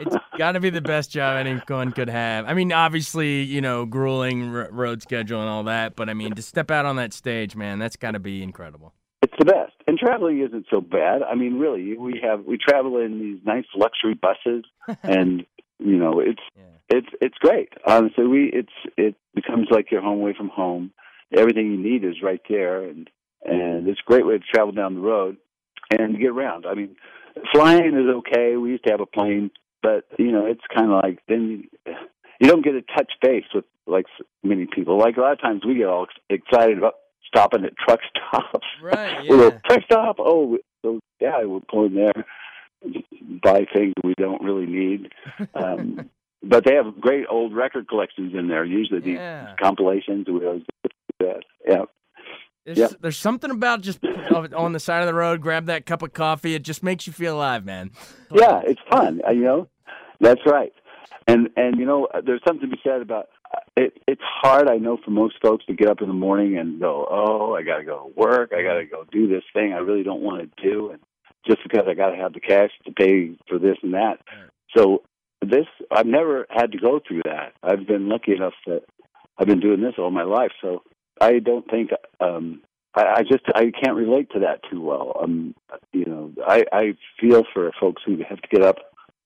it's 0.01 0.17
got 0.39 0.53
to 0.53 0.61
be 0.61 0.71
the 0.71 0.81
best 0.81 1.11
job 1.11 1.37
anyone 1.37 1.93
could 1.93 2.09
have. 2.09 2.47
I 2.47 2.55
mean, 2.55 2.73
obviously, 2.73 3.43
you 3.43 3.61
know, 3.61 3.85
grueling 3.85 4.55
r- 4.55 4.69
road 4.71 5.03
schedule 5.03 5.41
and 5.41 5.49
all 5.49 5.65
that, 5.65 5.95
but 5.95 6.09
I 6.09 6.15
mean, 6.15 6.35
to 6.35 6.43
step 6.43 6.71
out 6.71 6.87
on 6.87 6.97
that 6.97 7.13
stage, 7.13 7.55
man, 7.55 7.79
that's 7.79 7.97
got 7.97 8.13
to 8.13 8.19
be 8.19 8.43
incredible. 8.43 8.95
It's 9.23 9.35
the 9.39 9.45
best, 9.45 9.73
and 9.87 9.90
traveling 10.00 10.41
isn't 10.41 10.67
so 10.71 10.80
bad. 10.80 11.23
I 11.23 11.34
mean, 11.34 11.58
really, 11.58 11.97
we 11.97 12.21
have 12.23 12.45
we 12.45 12.58
travel 12.58 12.99
in 12.99 13.19
these 13.21 13.39
nice 13.45 13.67
luxury 13.75 14.15
buses, 14.15 14.65
and 15.02 15.47
you 15.78 15.97
know, 15.97 16.21
it's 16.21 16.43
yeah. 16.56 16.97
it's 16.99 17.08
it's 17.21 17.39
great. 17.39 17.69
Honestly, 17.86 18.26
we 18.26 18.50
it's 18.52 18.95
it 18.97 19.15
becomes 19.34 19.69
like 19.71 19.91
your 19.91 20.02
home 20.02 20.19
away 20.21 20.34
from 20.36 20.49
home. 20.49 20.93
Everything 21.36 21.71
you 21.71 21.78
need 21.78 22.04
is 22.04 22.23
right 22.23 22.43
there, 22.49 22.84
and 22.84 23.08
and 23.45 23.89
it's 23.89 24.00
a 24.00 24.08
great 24.08 24.26
way 24.26 24.39
to 24.39 24.45
travel 24.52 24.73
down 24.73 24.95
the 24.95 25.00
road 25.00 25.36
and 25.91 26.19
get 26.19 26.30
around. 26.30 26.67
I 26.67 26.75
mean, 26.75 26.97
flying 27.52 27.95
is 27.95 28.15
okay. 28.19 28.56
We 28.56 28.71
used 28.71 28.84
to 28.84 28.91
have 28.91 29.00
a 29.00 29.06
plane 29.06 29.50
but 29.82 30.04
you 30.19 30.32
know 30.32 30.47
it's 30.47 30.65
kind 30.75 30.91
of 30.91 31.02
like 31.02 31.21
then 31.28 31.65
you 32.41 32.49
don't 32.49 32.65
get 32.65 32.73
to 32.73 32.82
touch 32.82 33.13
base 33.23 33.45
with 33.54 33.65
like 33.86 34.06
many 34.43 34.67
people. 34.67 34.99
Like 34.99 35.17
a 35.17 35.21
lot 35.21 35.32
of 35.32 35.41
times 35.41 35.63
we 35.67 35.75
get 35.75 35.86
all 35.86 36.06
excited 36.28 36.78
about 36.78 36.95
stopping 37.32 37.64
at 37.64 37.76
truck 37.76 38.00
stops. 38.10 38.66
Right. 38.82 39.19
Yeah. 39.25 39.36
we're 39.36 39.60
truck 39.66 39.82
stop. 39.84 40.16
Oh, 40.19 40.58
so 40.82 41.00
yeah, 41.21 41.45
we're 41.45 41.60
pulling 41.71 41.95
there, 41.95 42.25
buy 43.43 43.66
things 43.75 43.95
we 44.02 44.14
don't 44.16 44.43
really 44.43 44.66
need. 44.66 45.12
Um, 45.54 46.10
but 46.43 46.64
they 46.64 46.75
have 46.75 47.00
great 47.00 47.26
old 47.28 47.54
record 47.54 47.88
collections 47.88 48.34
in 48.34 48.49
there. 48.49 48.64
Usually 48.64 49.00
these 49.00 49.16
yeah. 49.16 49.54
compilations. 49.60 50.26
We 50.26 50.47
always 50.47 50.62
do 50.82 50.90
that. 51.21 51.43
Yeah. 51.66 51.84
There's, 52.64 52.78
yep. 52.78 52.93
there's 53.00 53.16
something 53.16 53.50
about 53.50 53.80
just 53.80 54.00
on 54.54 54.73
the 54.73 54.80
side 54.80 55.00
of 55.00 55.06
the 55.06 55.14
road, 55.14 55.40
grab 55.40 55.66
that 55.66 55.86
cup 55.86 56.02
of 56.02 56.12
coffee. 56.12 56.54
It 56.54 56.62
just 56.62 56.82
makes 56.82 57.06
you 57.06 57.12
feel 57.12 57.36
alive, 57.36 57.64
man. 57.64 57.90
Yeah, 58.30 58.60
it's 58.64 58.80
fun. 58.90 59.21
You 59.28 59.40
know, 59.40 59.69
that's 60.21 60.43
right. 60.47 60.73
And 61.27 61.51
and 61.57 61.79
you 61.79 61.87
know, 61.87 62.09
there's 62.25 62.43
something 62.47 62.69
to 62.69 62.77
be 62.77 62.81
said 62.83 63.03
about 63.03 63.29
it. 63.77 64.01
It's 64.07 64.23
hard, 64.23 64.69
I 64.69 64.77
know, 64.77 64.99
for 65.05 65.11
most 65.11 65.37
folks 65.43 65.65
to 65.67 65.75
get 65.75 65.89
up 65.89 66.01
in 66.01 66.09
the 66.09 66.15
morning 66.15 66.59
and 66.59 66.81
go, 66.81 67.07
"Oh, 67.11 67.55
I 67.55 67.63
got 67.63 67.79
to 67.79 67.85
go 67.85 68.09
to 68.09 68.21
work. 68.21 68.53
I 68.57 68.63
got 68.63 68.75
to 68.75 68.87
go 68.87 69.05
do 69.11 69.29
this 69.29 69.45
thing 69.53 69.73
I 69.73 69.79
really 69.79 70.03
don't 70.03 70.23
want 70.23 70.41
to 70.57 70.63
do," 70.63 70.91
and 70.91 71.01
just 71.47 71.63
because 71.63 71.87
I 71.89 71.95
got 71.95 72.11
to 72.11 72.17
have 72.17 72.33
the 72.33 72.41
cash 72.41 72.71
to 72.87 72.93
pay 72.93 73.37
for 73.49 73.59
this 73.59 73.77
and 73.83 73.95
that. 73.95 74.19
So 74.77 75.03
this, 75.43 75.67
I've 75.91 76.07
never 76.07 76.47
had 76.51 76.73
to 76.73 76.79
go 76.79 77.01
through 77.07 77.23
that. 77.25 77.55
I've 77.63 77.87
been 77.87 78.09
lucky 78.09 78.33
enough 78.33 78.53
that 78.67 78.83
I've 79.39 79.47
been 79.47 79.61
doing 79.61 79.81
this 79.81 79.95
all 79.99 80.11
my 80.11 80.23
life. 80.23 80.53
So 80.61 80.83
I 81.21 81.39
don't 81.39 81.69
think 81.71 81.91
um, 82.21 82.63
I, 82.95 83.05
I 83.17 83.23
just 83.23 83.45
I 83.55 83.71
can't 83.71 83.97
relate 83.97 84.31
to 84.33 84.41
that 84.41 84.61
too 84.71 84.81
well. 84.81 85.19
Um, 85.23 85.55
you 85.93 86.05
know, 86.05 86.33
I, 86.47 86.65
I 86.73 86.95
feel 87.21 87.45
for 87.53 87.71
folks 87.81 88.03
who 88.05 88.19
have 88.29 88.41
to 88.41 88.49
get 88.49 88.63
up 88.63 88.77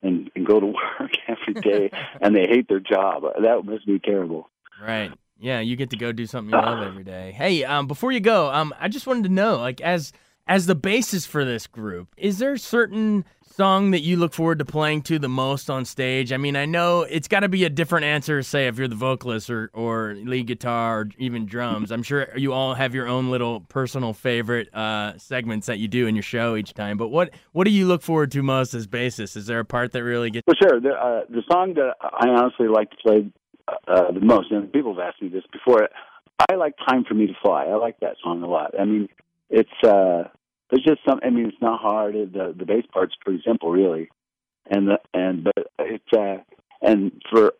and, 0.05 0.31
and 0.37 0.47
go 0.47 0.61
to 0.61 0.67
work 1.01 1.13
every 1.27 1.55
day 1.55 1.91
and 2.21 2.37
they 2.37 2.47
hate 2.47 2.69
their 2.69 2.81
job. 2.81 3.25
That 3.41 3.63
must 3.65 3.87
be 3.87 3.99
terrible. 3.99 4.49
Right. 4.81 5.13
Yeah, 5.39 5.61
you 5.61 5.77
get 5.77 5.91
to 5.91 5.97
go 5.97 6.13
do 6.13 6.27
something 6.27 6.55
you 6.55 6.65
love 6.65 6.83
every 6.87 7.05
day. 7.05 7.33
Hey, 7.33 7.65
um, 7.65 7.87
before 7.87 8.13
you 8.13 8.21
go, 8.21 8.51
um, 8.51 8.73
I 8.79 8.89
just 8.89 9.07
wanted 9.07 9.25
to 9.25 9.31
know, 9.31 9.57
like, 9.57 9.81
as 9.81 10.13
as 10.47 10.67
the 10.67 10.75
basis 10.75 11.25
for 11.25 11.45
this 11.45 11.67
group, 11.67 12.09
is 12.19 12.39
there 12.39 12.57
certain 12.59 13.25
song 13.55 13.93
that 13.93 14.01
you 14.01 14.17
look 14.17 14.33
forward 14.33 14.59
to 14.59 14.65
playing 14.65 15.03
to 15.03 15.19
the 15.19 15.29
most 15.29 15.71
on 15.71 15.85
stage? 15.85 16.33
I 16.33 16.37
mean, 16.37 16.57
I 16.57 16.67
know 16.67 17.03
it's 17.03 17.29
got 17.29 17.41
to 17.41 17.49
be 17.49 17.65
a 17.65 17.71
different 17.71 18.05
answer, 18.05 18.43
say, 18.43 18.67
if 18.67 18.79
you're 18.79 18.89
the 18.89 18.97
vocalist 18.97 19.49
or, 19.49 19.71
or 19.73 20.15
lead 20.15 20.47
guitar 20.49 21.01
or 21.01 21.09
even 21.19 21.47
drums. 21.47 21.93
I'm 21.93 22.03
sure 22.03 22.37
you 22.37 22.53
all 22.53 22.75
have 22.75 22.95
your 22.95 23.07
own 23.07 23.31
little 23.31 23.61
personal 23.61 24.13
favorite 24.13 24.75
uh, 24.75 25.17
segments 25.19 25.67
that 25.67 25.79
you 25.79 25.89
do 25.89 26.07
in 26.07 26.17
your 26.17 26.23
show 26.23 26.57
each 26.57 26.75
time. 26.75 26.97
But 26.97 27.09
what 27.09 27.31
what 27.53 27.65
do 27.65 27.71
you 27.71 27.87
look 27.87 28.03
forward 28.03 28.33
to 28.33 28.43
most 28.43 28.75
as 28.75 28.87
bassist? 28.87 29.37
Is 29.37 29.47
there 29.47 29.61
a 29.61 29.65
part 29.65 29.93
that 29.93 30.03
really 30.03 30.31
gets? 30.31 30.47
Well, 30.47 30.57
sure. 30.61 30.81
The, 30.81 30.91
uh, 30.91 31.21
the 31.29 31.43
song 31.51 31.75
that 31.75 31.95
I 32.03 32.29
honestly 32.29 32.69
like 32.69 32.91
to 32.91 32.97
play 32.97 33.33
uh, 33.69 34.13
the 34.13 34.21
most, 34.21 34.51
and 34.51 34.73
people 34.73 34.95
have 34.95 35.09
asked 35.09 35.23
me 35.23 35.29
this 35.29 35.45
before. 35.53 35.89
I 36.51 36.57
like 36.57 36.75
"Time 36.89 37.05
for 37.05 37.15
Me 37.15 37.29
to 37.29 37.35
Fly." 37.43 37.67
I 37.67 37.77
like 37.77 38.01
that 38.01 38.17
song 38.23 38.43
a 38.43 38.49
lot. 38.49 38.75
I 38.79 38.85
mean, 38.85 39.09
it's 39.49 39.71
uh, 39.85 40.25
there's 40.75 40.85
just 40.85 41.01
some. 41.09 41.21
I 41.23 41.31
mean, 41.31 41.47
it's 41.47 41.63
not 41.63 41.81
hard. 41.81 42.15
The 42.15 42.53
the 42.57 42.67
bass 42.67 42.85
part's 42.93 43.15
pretty 43.25 43.43
simple, 43.47 43.71
really, 43.71 44.09
and 44.69 44.89
the 44.89 44.99
and 45.13 45.45
but 45.45 45.67
it's 45.79 46.13
uh 46.13 46.39
and 46.83 47.13
for 47.31 47.53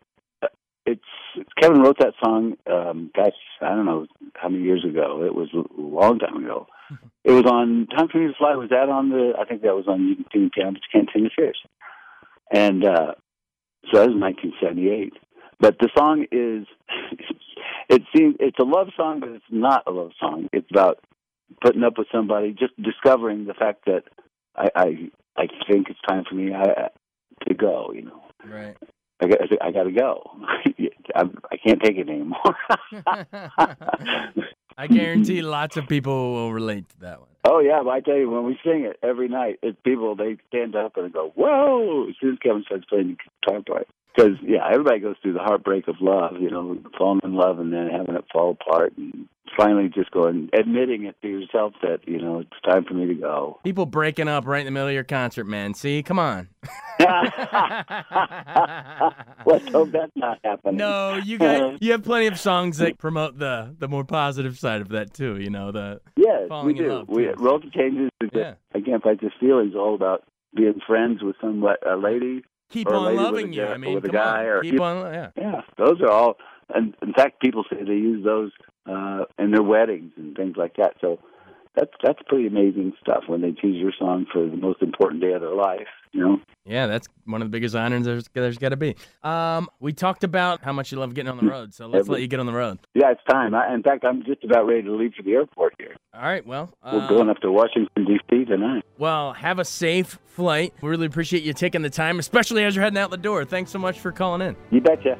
it's 0.85 1.01
Kevin 1.61 1.81
wrote 1.81 1.97
that 1.99 2.13
song. 2.23 2.57
Um, 2.69 3.11
gosh, 3.15 3.31
I 3.61 3.69
don't 3.69 3.85
know 3.85 4.05
how 4.35 4.49
many 4.49 4.63
years 4.63 4.83
ago. 4.83 5.23
It 5.23 5.33
was 5.33 5.47
a 5.53 5.63
long 5.79 6.19
time 6.19 6.43
ago. 6.43 6.67
It 7.23 7.31
was 7.31 7.45
on 7.51 7.87
Time 7.87 8.07
for 8.09 8.19
Me 8.19 8.27
to 8.27 8.33
Fly. 8.37 8.53
Was 8.53 8.69
that 8.69 8.87
on 8.87 9.09
the? 9.09 9.33
I 9.41 9.45
think 9.45 9.63
that 9.63 9.73
was 9.73 9.87
on 9.87 10.07
You 10.07 10.15
Can 10.17 10.25
Sing 10.31 10.51
Piano, 10.53 10.73
but 10.73 10.81
You 10.81 10.99
Can't 10.99 11.09
Sing 11.11 11.23
the 11.23 11.31
Fierce. 11.35 11.57
And 12.53 12.85
uh, 12.85 13.15
so 13.91 13.97
that 13.97 14.09
was 14.09 14.21
1978. 14.21 15.13
But 15.59 15.79
the 15.79 15.89
song 15.97 16.27
is, 16.31 16.67
it 17.89 18.03
seems 18.15 18.35
it's 18.39 18.59
a 18.59 18.63
love 18.63 18.89
song, 18.95 19.21
but 19.21 19.29
it's 19.29 19.45
not 19.49 19.81
a 19.87 19.91
love 19.91 20.11
song. 20.19 20.47
It's 20.53 20.69
about 20.69 20.99
putting 21.61 21.83
up 21.83 21.97
with 21.97 22.07
somebody, 22.11 22.51
just 22.51 22.73
discovering 22.81 23.45
the 23.45 23.53
fact 23.53 23.85
that 23.85 24.03
I 24.55 24.69
I, 24.75 25.11
I 25.37 25.47
think 25.69 25.89
it's 25.89 25.99
time 26.07 26.23
for 26.27 26.35
me 26.35 26.53
I, 26.53 26.89
to 27.47 27.53
go. 27.53 27.91
You 27.93 28.03
know, 28.03 28.23
right. 28.45 28.77
I 29.21 29.27
got 29.27 29.39
I 29.61 29.71
got 29.71 29.83
to 29.83 29.91
go. 29.91 30.23
I, 31.15 31.23
I 31.51 31.57
can't 31.57 31.81
take 31.81 31.97
it 31.97 32.09
anymore. 32.09 32.55
I 34.77 34.87
guarantee 34.87 35.41
lots 35.41 35.77
of 35.77 35.87
people 35.87 36.33
will 36.33 36.53
relate 36.53 36.89
to 36.89 36.99
that 37.01 37.19
one. 37.19 37.29
Oh 37.45 37.59
yeah, 37.59 37.81
but 37.83 37.91
I 37.91 37.99
tell 38.01 38.17
you, 38.17 38.29
when 38.29 38.43
we 38.43 38.59
sing 38.63 38.83
it 38.83 38.97
every 39.03 39.27
night, 39.27 39.59
it's 39.61 39.77
people 39.83 40.15
they 40.15 40.37
stand 40.49 40.75
up 40.75 40.97
and 40.97 41.13
go, 41.13 41.31
"Whoa!" 41.35 42.07
As 42.09 42.15
soon 42.19 42.33
as 42.33 42.39
Kevin 42.39 42.63
starts 42.65 42.85
playing 42.85 43.09
the 43.09 43.17
guitar 43.47 43.61
part, 43.61 43.87
because 44.15 44.33
yeah, 44.41 44.67
everybody 44.69 44.99
goes 44.99 45.15
through 45.21 45.33
the 45.33 45.39
heartbreak 45.39 45.87
of 45.87 45.95
love, 46.01 46.41
you 46.41 46.49
know, 46.49 46.77
falling 46.97 47.21
in 47.23 47.35
love 47.35 47.59
and 47.59 47.71
then 47.71 47.89
having 47.89 48.15
it 48.15 48.25
fall 48.33 48.57
apart, 48.59 48.93
and 48.97 49.27
finally 49.55 49.89
just 49.93 50.11
going 50.11 50.49
admitting 50.57 51.05
it 51.05 51.15
to 51.21 51.27
yourself 51.27 51.73
that 51.81 51.99
you 52.07 52.19
know 52.19 52.39
it's 52.39 52.49
time 52.63 52.83
for 52.83 52.95
me 52.95 53.05
to 53.05 53.13
go. 53.13 53.59
People 53.63 53.85
breaking 53.85 54.27
up 54.27 54.45
right 54.45 54.59
in 54.59 54.65
the 54.65 54.71
middle 54.71 54.87
of 54.89 54.93
your 54.93 55.03
concert, 55.03 55.45
man. 55.45 55.73
See, 55.73 56.03
come 56.03 56.19
on. 56.19 56.49
Let's 59.45 59.69
hope 59.71 59.91
that's 59.91 60.11
not 60.15 60.39
happening. 60.43 60.77
No, 60.77 61.19
you 61.23 61.37
got 61.37 61.81
you 61.81 61.91
have 61.91 62.03
plenty 62.03 62.27
of 62.27 62.39
songs 62.39 62.77
that 62.77 62.97
promote 62.97 63.37
the 63.37 63.75
the 63.77 63.87
more 63.87 64.03
positive 64.03 64.57
side 64.57 64.81
of 64.81 64.89
that 64.89 65.13
too. 65.13 65.37
You 65.39 65.49
know 65.49 65.71
the 65.71 66.01
yes, 66.15 66.49
we 66.63 66.73
do. 66.73 67.05
we 67.07 67.27
roll 67.37 67.59
to 67.59 67.69
changes. 67.69 68.09
Is 68.21 68.29
Yeah. 68.33 68.53
can't 68.81 69.03
fight 69.03 69.21
this 69.21 69.31
feeling 69.39 69.69
is 69.69 69.75
all 69.75 69.95
about 69.95 70.23
being 70.55 70.79
friends 70.87 71.21
with 71.21 71.35
some 71.41 71.63
a 71.85 71.95
lady. 71.97 72.43
keep 72.69 72.87
on 72.87 73.05
lady 73.05 73.17
loving 73.17 73.53
you. 73.53 73.61
guy- 73.63 73.73
I 73.73 73.77
mean, 73.77 73.95
with 73.95 74.05
a 74.05 74.09
guy 74.09 74.39
on, 74.41 74.45
or- 74.45 74.61
keep 74.61 74.79
on. 74.79 75.13
Yeah. 75.13 75.29
Yeah, 75.37 75.61
those 75.77 76.01
are 76.01 76.09
all. 76.09 76.37
And 76.73 76.95
in 77.01 77.13
fact, 77.13 77.41
people 77.41 77.63
say 77.69 77.83
they 77.83 77.93
use 77.93 78.23
those 78.23 78.51
uh, 78.89 79.25
in 79.37 79.51
their 79.51 79.61
weddings 79.63 80.11
and 80.17 80.35
things 80.35 80.55
like 80.57 80.75
that. 80.77 80.93
So 81.01 81.19
that's 81.75 81.91
that's 82.03 82.19
pretty 82.27 82.47
amazing 82.47 82.93
stuff 83.01 83.23
when 83.27 83.41
they 83.41 83.51
choose 83.51 83.75
your 83.77 83.91
song 83.97 84.25
for 84.31 84.45
the 84.49 84.57
most 84.57 84.81
important 84.81 85.21
day 85.21 85.33
of 85.33 85.41
their 85.41 85.53
life. 85.55 85.87
You 86.11 86.21
know. 86.21 86.37
Yeah, 86.65 86.87
that's 86.87 87.07
one 87.25 87.41
of 87.41 87.47
the 87.47 87.51
biggest 87.51 87.75
honors 87.75 88.05
there's, 88.05 88.29
there's 88.33 88.57
got 88.57 88.69
to 88.69 88.77
be. 88.77 88.95
Um, 89.21 89.69
we 89.81 89.91
talked 89.91 90.23
about 90.23 90.63
how 90.63 90.71
much 90.71 90.91
you 90.91 90.97
love 90.97 91.13
getting 91.13 91.29
on 91.29 91.37
the 91.37 91.45
road, 91.45 91.73
so 91.73 91.87
let's 91.87 92.07
let 92.07 92.21
you 92.21 92.27
get 92.27 92.39
on 92.39 92.45
the 92.45 92.53
road. 92.53 92.79
Yeah, 92.93 93.11
it's 93.11 93.21
time. 93.29 93.53
I, 93.53 93.73
in 93.73 93.83
fact, 93.83 94.05
I'm 94.05 94.23
just 94.23 94.43
about 94.43 94.65
ready 94.65 94.83
to 94.83 94.95
leave 94.95 95.13
for 95.15 95.23
the 95.23 95.33
airport 95.33 95.73
here. 95.77 95.95
All 96.13 96.21
right, 96.21 96.45
well, 96.47 96.73
We're 96.83 97.01
uh, 97.01 97.07
going 97.07 97.29
up 97.29 97.37
to 97.41 97.51
Washington 97.51 98.05
D.C. 98.05 98.45
tonight. 98.45 98.83
well, 98.97 99.33
have 99.33 99.59
a 99.59 99.65
safe 99.65 100.17
flight. 100.25 100.73
We 100.81 100.89
really 100.89 101.05
appreciate 101.05 101.43
you 101.43 101.53
taking 101.53 101.81
the 101.81 101.89
time, 101.89 102.17
especially 102.17 102.63
as 102.63 102.75
you're 102.75 102.83
heading 102.83 102.97
out 102.99 103.11
the 103.11 103.17
door. 103.17 103.43
Thanks 103.43 103.71
so 103.71 103.77
much 103.79 103.99
for 103.99 104.11
calling 104.13 104.41
in. 104.41 104.55
You 104.71 104.79
betcha. 104.81 105.19